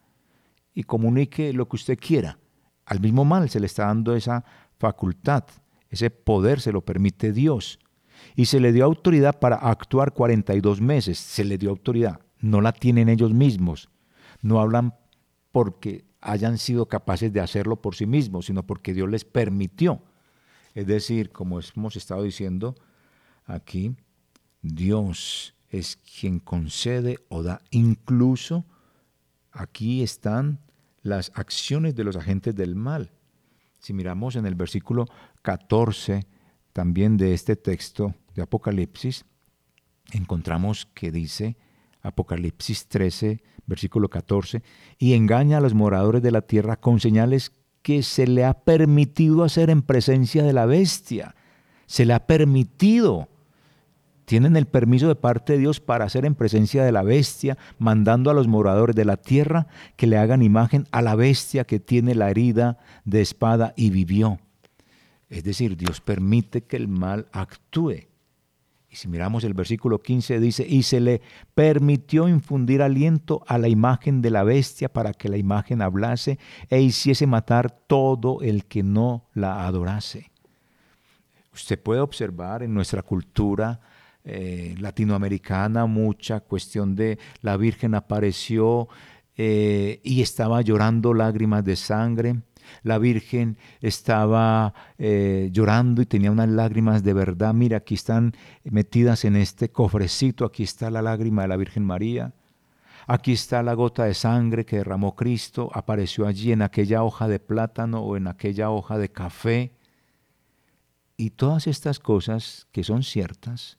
y 0.74 0.84
comunique 0.84 1.52
lo 1.52 1.68
que 1.68 1.76
usted 1.76 1.98
quiera. 1.98 2.38
Al 2.86 3.00
mismo 3.00 3.24
mal 3.24 3.48
se 3.48 3.60
le 3.60 3.66
está 3.66 3.86
dando 3.86 4.14
esa 4.14 4.44
facultad, 4.78 5.44
ese 5.88 6.10
poder 6.10 6.60
se 6.60 6.72
lo 6.72 6.84
permite 6.84 7.32
Dios. 7.32 7.78
Y 8.36 8.46
se 8.46 8.60
le 8.60 8.72
dio 8.72 8.84
autoridad 8.84 9.38
para 9.38 9.56
actuar 9.56 10.12
42 10.12 10.80
meses. 10.80 11.18
Se 11.18 11.44
le 11.44 11.58
dio 11.58 11.70
autoridad. 11.70 12.20
No 12.40 12.60
la 12.60 12.72
tienen 12.72 13.08
ellos 13.08 13.32
mismos. 13.32 13.88
No 14.42 14.60
hablan 14.60 14.94
porque 15.52 16.04
hayan 16.20 16.58
sido 16.58 16.86
capaces 16.86 17.32
de 17.32 17.40
hacerlo 17.40 17.80
por 17.80 17.94
sí 17.94 18.06
mismos, 18.06 18.46
sino 18.46 18.66
porque 18.66 18.94
Dios 18.94 19.08
les 19.08 19.24
permitió. 19.24 20.02
Es 20.74 20.86
decir, 20.86 21.30
como 21.30 21.60
hemos 21.60 21.96
estado 21.96 22.22
diciendo 22.22 22.74
aquí, 23.44 23.94
Dios 24.62 25.54
es 25.68 25.96
quien 25.96 26.40
concede 26.40 27.18
o 27.28 27.42
da. 27.42 27.60
Incluso 27.70 28.64
aquí 29.52 30.02
están 30.02 30.60
las 31.02 31.30
acciones 31.34 31.94
de 31.94 32.04
los 32.04 32.16
agentes 32.16 32.54
del 32.56 32.74
mal. 32.74 33.12
Si 33.78 33.92
miramos 33.92 34.36
en 34.36 34.46
el 34.46 34.54
versículo 34.54 35.06
14 35.42 36.26
también 36.74 37.16
de 37.16 37.32
este 37.32 37.54
texto 37.54 38.14
de 38.34 38.42
Apocalipsis, 38.42 39.24
encontramos 40.12 40.86
que 40.92 41.12
dice 41.12 41.56
Apocalipsis 42.02 42.88
13, 42.88 43.42
versículo 43.64 44.10
14, 44.10 44.60
y 44.98 45.14
engaña 45.14 45.58
a 45.58 45.60
los 45.60 45.72
moradores 45.72 46.20
de 46.20 46.32
la 46.32 46.42
tierra 46.42 46.76
con 46.76 46.98
señales 46.98 47.52
que 47.82 48.02
se 48.02 48.26
le 48.26 48.44
ha 48.44 48.54
permitido 48.54 49.44
hacer 49.44 49.70
en 49.70 49.82
presencia 49.82 50.42
de 50.42 50.52
la 50.52 50.66
bestia. 50.66 51.36
Se 51.86 52.04
le 52.04 52.12
ha 52.12 52.26
permitido. 52.26 53.28
Tienen 54.24 54.56
el 54.56 54.66
permiso 54.66 55.06
de 55.06 55.14
parte 55.14 55.52
de 55.52 55.60
Dios 55.60 55.78
para 55.78 56.06
hacer 56.06 56.24
en 56.24 56.34
presencia 56.34 56.82
de 56.82 56.90
la 56.90 57.04
bestia, 57.04 57.56
mandando 57.78 58.30
a 58.30 58.34
los 58.34 58.48
moradores 58.48 58.96
de 58.96 59.04
la 59.04 59.16
tierra 59.16 59.68
que 59.96 60.08
le 60.08 60.18
hagan 60.18 60.42
imagen 60.42 60.88
a 60.90 61.02
la 61.02 61.14
bestia 61.14 61.64
que 61.64 61.78
tiene 61.78 62.16
la 62.16 62.30
herida 62.30 62.78
de 63.04 63.20
espada 63.20 63.74
y 63.76 63.90
vivió. 63.90 64.40
Es 65.34 65.42
decir, 65.42 65.76
Dios 65.76 66.00
permite 66.00 66.62
que 66.62 66.76
el 66.76 66.86
mal 66.86 67.26
actúe. 67.32 68.06
Y 68.88 68.94
si 68.94 69.08
miramos 69.08 69.42
el 69.42 69.52
versículo 69.52 70.00
15 70.00 70.38
dice, 70.38 70.64
y 70.64 70.84
se 70.84 71.00
le 71.00 71.22
permitió 71.56 72.28
infundir 72.28 72.82
aliento 72.82 73.42
a 73.48 73.58
la 73.58 73.66
imagen 73.66 74.22
de 74.22 74.30
la 74.30 74.44
bestia 74.44 74.92
para 74.92 75.12
que 75.12 75.28
la 75.28 75.36
imagen 75.36 75.82
hablase 75.82 76.38
e 76.70 76.80
hiciese 76.80 77.26
matar 77.26 77.72
todo 77.72 78.42
el 78.42 78.66
que 78.66 78.84
no 78.84 79.24
la 79.34 79.66
adorase. 79.66 80.30
Usted 81.52 81.82
puede 81.82 82.00
observar 82.00 82.62
en 82.62 82.72
nuestra 82.72 83.02
cultura 83.02 83.80
eh, 84.22 84.76
latinoamericana 84.78 85.86
mucha 85.86 86.38
cuestión 86.38 86.94
de 86.94 87.18
la 87.40 87.56
Virgen 87.56 87.96
apareció 87.96 88.88
eh, 89.36 90.00
y 90.04 90.22
estaba 90.22 90.62
llorando 90.62 91.12
lágrimas 91.12 91.64
de 91.64 91.74
sangre 91.74 92.36
la 92.82 92.98
Virgen 92.98 93.58
estaba 93.80 94.74
eh, 94.98 95.50
llorando 95.52 96.02
y 96.02 96.06
tenía 96.06 96.30
unas 96.30 96.48
lágrimas 96.48 97.02
de 97.02 97.12
verdad. 97.12 97.54
Mira, 97.54 97.78
aquí 97.78 97.94
están 97.94 98.34
metidas 98.64 99.24
en 99.24 99.36
este 99.36 99.70
cofrecito, 99.70 100.44
aquí 100.44 100.62
está 100.62 100.90
la 100.90 101.02
lágrima 101.02 101.42
de 101.42 101.48
la 101.48 101.56
Virgen 101.56 101.84
María. 101.84 102.34
Aquí 103.06 103.32
está 103.32 103.62
la 103.62 103.74
gota 103.74 104.04
de 104.04 104.14
sangre 104.14 104.64
que 104.64 104.76
derramó 104.76 105.14
Cristo, 105.14 105.70
apareció 105.74 106.26
allí 106.26 106.52
en 106.52 106.62
aquella 106.62 107.02
hoja 107.02 107.28
de 107.28 107.38
plátano 107.38 108.00
o 108.00 108.16
en 108.16 108.26
aquella 108.26 108.70
hoja 108.70 108.96
de 108.96 109.10
café. 109.10 109.72
Y 111.16 111.30
todas 111.30 111.66
estas 111.66 111.98
cosas 111.98 112.66
que 112.72 112.82
son 112.82 113.02
ciertas 113.02 113.76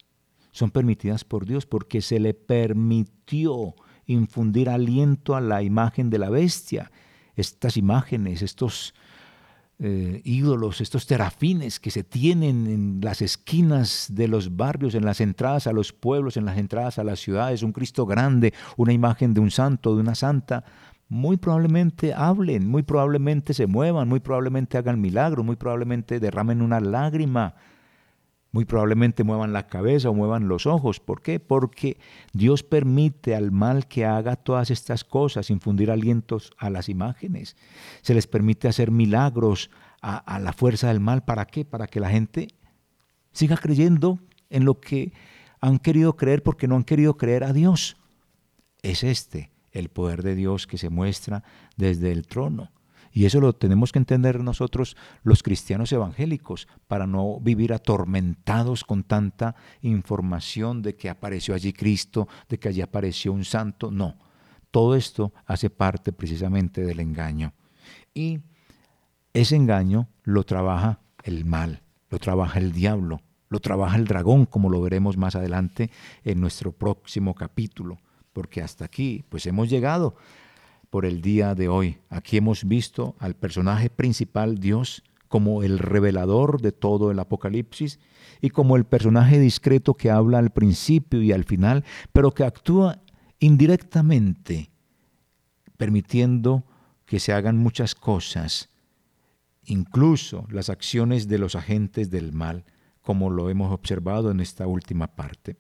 son 0.51 0.71
permitidas 0.71 1.25
por 1.25 1.45
Dios 1.45 1.65
porque 1.65 2.01
se 2.01 2.19
le 2.19 2.33
permitió 2.33 3.75
infundir 4.05 4.69
aliento 4.69 5.36
a 5.36 5.41
la 5.41 5.63
imagen 5.63 6.09
de 6.09 6.19
la 6.19 6.29
bestia 6.29 6.91
estas 7.36 7.77
imágenes, 7.77 8.41
estos 8.41 8.93
eh, 9.77 10.21
ídolos, 10.23 10.79
estos 10.79 11.05
terafines 11.05 11.81
que 11.81 11.91
se 11.91 12.03
tienen 12.03 12.65
en 12.67 12.99
las 13.01 13.21
esquinas 13.21 14.07
de 14.09 14.29
los 14.29 14.55
barrios, 14.55 14.95
en 14.95 15.03
las 15.03 15.19
entradas 15.19 15.67
a 15.67 15.73
los 15.73 15.91
pueblos, 15.91 16.38
en 16.38 16.45
las 16.45 16.57
entradas 16.57 16.97
a 16.97 17.03
las 17.03 17.19
ciudades, 17.19 17.61
un 17.61 17.73
Cristo 17.73 18.05
grande, 18.05 18.53
una 18.77 18.93
imagen 18.93 19.33
de 19.33 19.41
un 19.41 19.51
santo, 19.51 19.93
de 19.93 20.01
una 20.01 20.15
santa, 20.15 20.63
muy 21.09 21.36
probablemente 21.36 22.13
hablen, 22.13 22.67
muy 22.67 22.83
probablemente 22.83 23.53
se 23.53 23.67
muevan, 23.67 24.07
muy 24.07 24.21
probablemente 24.21 24.77
hagan 24.77 25.01
milagros, 25.01 25.45
muy 25.45 25.57
probablemente 25.57 26.21
derramen 26.21 26.61
una 26.61 26.79
lágrima, 26.79 27.55
muy 28.56 28.64
probablemente 28.64 29.26
muevan 29.26 29.51
la 29.51 29.68
cabeza 29.68 30.10
o 30.10 30.14
muevan 30.14 30.47
los 30.47 30.66
ojos. 30.66 31.01
¿Por 31.01 31.22
qué? 31.22 31.41
Porque 31.41 31.97
Dios 32.32 32.64
permite 32.64 33.36
al 33.36 33.51
mal 33.51 33.86
que 33.86 34.06
haga 34.06 34.38
todas 34.38 34.72
estas 34.72 35.03
cosas, 35.03 35.49
infundir 35.49 35.91
alientos 35.91 36.53
a 36.58 36.70
las 36.70 36.88
imágenes. 36.88 37.58
Se 38.01 38.14
les 38.14 38.28
permite 38.28 38.70
hacer 38.70 38.91
milagros 38.91 39.72
a, 40.01 40.39
la 40.39 40.53
fuerza 40.53 40.88
del 40.88 41.01
mal. 41.01 41.26
¿Para 41.26 41.43
qué? 41.43 41.66
Para 41.66 41.88
que 41.88 41.99
la 41.99 42.10
gente 42.10 42.47
siga 43.34 43.58
creyendo 43.58 44.20
en 44.49 44.64
lo 44.64 44.80
que 44.80 45.12
han 45.60 45.78
querido 45.78 46.16
creer 46.16 46.41
porque 46.41 46.70
no 46.70 46.78
han 46.78 46.86
querido 46.86 47.18
creer 47.18 47.43
a 47.43 47.51
Dios. 47.51 47.97
Es 48.84 49.03
este 49.03 49.51
el 49.74 49.89
poder 49.89 50.24
de 50.24 50.34
Dios 50.34 50.66
que 50.66 50.78
se 50.78 50.88
muestra 50.88 51.43
desde 51.76 52.14
el 52.14 52.26
trono. 52.26 52.72
Y 53.16 53.24
eso 53.24 53.39
lo 53.39 53.53
tenemos 53.53 53.93
que 53.93 53.99
entender 53.99 54.41
nosotros 54.41 54.97
los 55.24 55.41
cristianos 55.41 55.89
evangélicos 55.93 56.68
para 56.86 57.07
no 57.07 57.39
vivir 57.39 57.72
atormentados 57.72 58.84
con 58.84 59.03
tanta 59.03 59.55
información 59.82 60.82
de 60.82 60.97
que 60.97 61.09
apareció 61.09 61.55
allí 61.55 61.72
Cristo, 61.72 62.28
de 62.49 62.59
que 62.59 62.68
allí 62.68 62.82
apareció 62.82 63.32
un 63.32 63.45
santo. 63.45 63.89
No, 63.89 64.18
todo 64.70 64.97
esto 64.97 65.32
hace 65.45 65.70
parte 65.70 66.11
precisamente 66.11 66.82
del 66.82 66.99
engaño. 66.99 67.53
Y 68.13 68.41
ese 69.34 69.55
engaño 69.55 70.09
lo 70.24 70.43
trabaja 70.43 70.99
el 71.24 71.45
mal, 71.45 71.84
lo 72.09 72.20
trabaja 72.20 72.59
el 72.59 72.74
diablo, 72.74 73.22
lo 73.47 73.61
trabaja 73.61 73.95
el 73.95 74.07
dragón, 74.07 74.45
como 74.45 74.70
lo 74.70 74.82
veremos 74.82 75.16
más 75.16 75.38
adelante 75.38 75.89
en 76.26 76.41
nuestro 76.41 76.74
próximo 76.74 77.34
capítulo, 77.34 77.97
porque 78.34 78.61
hasta 78.61 78.84
aquí 78.84 79.24
pues 79.30 79.45
hemos 79.45 79.70
llegado 79.70 80.18
por 80.96 81.06
el 81.06 81.22
día 81.22 81.56
de 81.56 81.68
hoy. 81.68 81.98
Aquí 82.08 82.38
hemos 82.38 82.64
visto 82.64 83.18
al 83.20 83.36
personaje 83.36 83.89
principal, 83.89 84.60
Dios, 84.60 85.04
como 85.28 85.62
el 85.62 85.78
revelador 85.78 86.62
de 86.62 86.72
todo 86.72 87.12
el 87.12 87.20
Apocalipsis 87.20 88.00
y 88.39 88.50
como 88.50 88.78
el 88.78 88.86
personaje 88.86 89.38
discreto 89.38 89.96
que 89.96 90.10
habla 90.10 90.38
al 90.38 90.52
principio 90.52 91.22
y 91.22 91.34
al 91.34 91.43
final, 91.43 91.84
pero 92.14 92.34
que 92.34 92.46
actúa 92.46 93.02
indirectamente, 93.39 94.72
permitiendo 95.76 96.64
que 97.06 97.20
se 97.20 97.34
hagan 97.34 97.58
muchas 97.58 97.93
cosas, 97.93 98.70
incluso 99.66 100.48
las 100.50 100.70
acciones 100.70 101.28
de 101.28 101.39
los 101.39 101.56
agentes 101.56 102.10
del 102.10 102.32
mal, 102.32 102.64
como 103.02 103.30
lo 103.30 103.50
hemos 103.50 103.74
observado 103.74 104.32
en 104.32 104.39
esta 104.39 104.66
última 104.66 105.08
parte. 105.08 105.58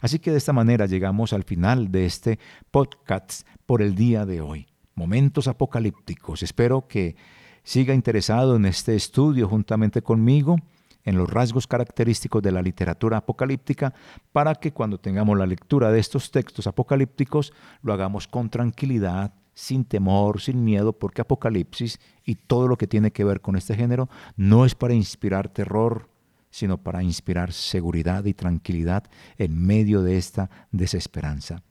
Así 0.00 0.18
que 0.18 0.30
de 0.30 0.38
esta 0.38 0.52
manera 0.52 0.86
llegamos 0.86 1.32
al 1.32 1.44
final 1.44 1.90
de 1.90 2.06
este 2.06 2.38
podcast 2.70 3.46
por 3.66 3.82
el 3.82 3.94
día 3.94 4.26
de 4.26 4.40
hoy. 4.40 4.66
Momentos 4.94 5.48
apocalípticos. 5.48 6.42
Espero 6.42 6.86
que 6.86 7.16
siga 7.62 7.94
interesado 7.94 8.56
en 8.56 8.66
este 8.66 8.94
estudio 8.96 9.48
juntamente 9.48 10.02
conmigo 10.02 10.56
en 11.04 11.16
los 11.16 11.30
rasgos 11.30 11.66
característicos 11.66 12.42
de 12.42 12.52
la 12.52 12.62
literatura 12.62 13.18
apocalíptica 13.18 13.94
para 14.32 14.54
que 14.54 14.72
cuando 14.72 14.98
tengamos 14.98 15.38
la 15.38 15.46
lectura 15.46 15.90
de 15.90 15.98
estos 15.98 16.30
textos 16.30 16.66
apocalípticos 16.66 17.52
lo 17.82 17.92
hagamos 17.92 18.28
con 18.28 18.50
tranquilidad, 18.50 19.32
sin 19.54 19.84
temor, 19.84 20.40
sin 20.40 20.64
miedo, 20.64 20.92
porque 20.92 21.20
Apocalipsis 21.20 22.00
y 22.24 22.36
todo 22.36 22.68
lo 22.68 22.76
que 22.76 22.86
tiene 22.86 23.10
que 23.10 23.24
ver 23.24 23.40
con 23.40 23.56
este 23.56 23.74
género 23.74 24.08
no 24.36 24.64
es 24.64 24.74
para 24.74 24.94
inspirar 24.94 25.48
terror, 25.48 26.08
sino 26.50 26.78
para 26.78 27.02
inspirar 27.02 27.52
seguridad 27.52 28.24
y 28.24 28.34
tranquilidad 28.34 29.04
en 29.38 29.56
medio 29.66 30.02
de 30.02 30.18
esta 30.18 30.50
desesperanza. 30.72 31.62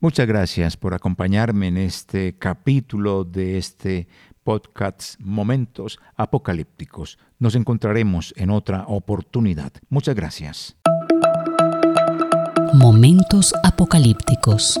Muchas 0.00 0.26
gracias 0.26 0.76
por 0.76 0.94
acompañarme 0.94 1.68
en 1.68 1.76
este 1.76 2.36
capítulo 2.36 3.22
de 3.24 3.58
este 3.58 4.08
podcast 4.42 5.14
Momentos 5.20 6.00
Apocalípticos. 6.16 7.18
Nos 7.38 7.54
encontraremos 7.54 8.34
en 8.36 8.50
otra 8.50 8.84
oportunidad. 8.88 9.72
Muchas 9.88 10.16
gracias. 10.16 10.76
Momentos 12.74 13.54
Apocalípticos. 13.62 14.80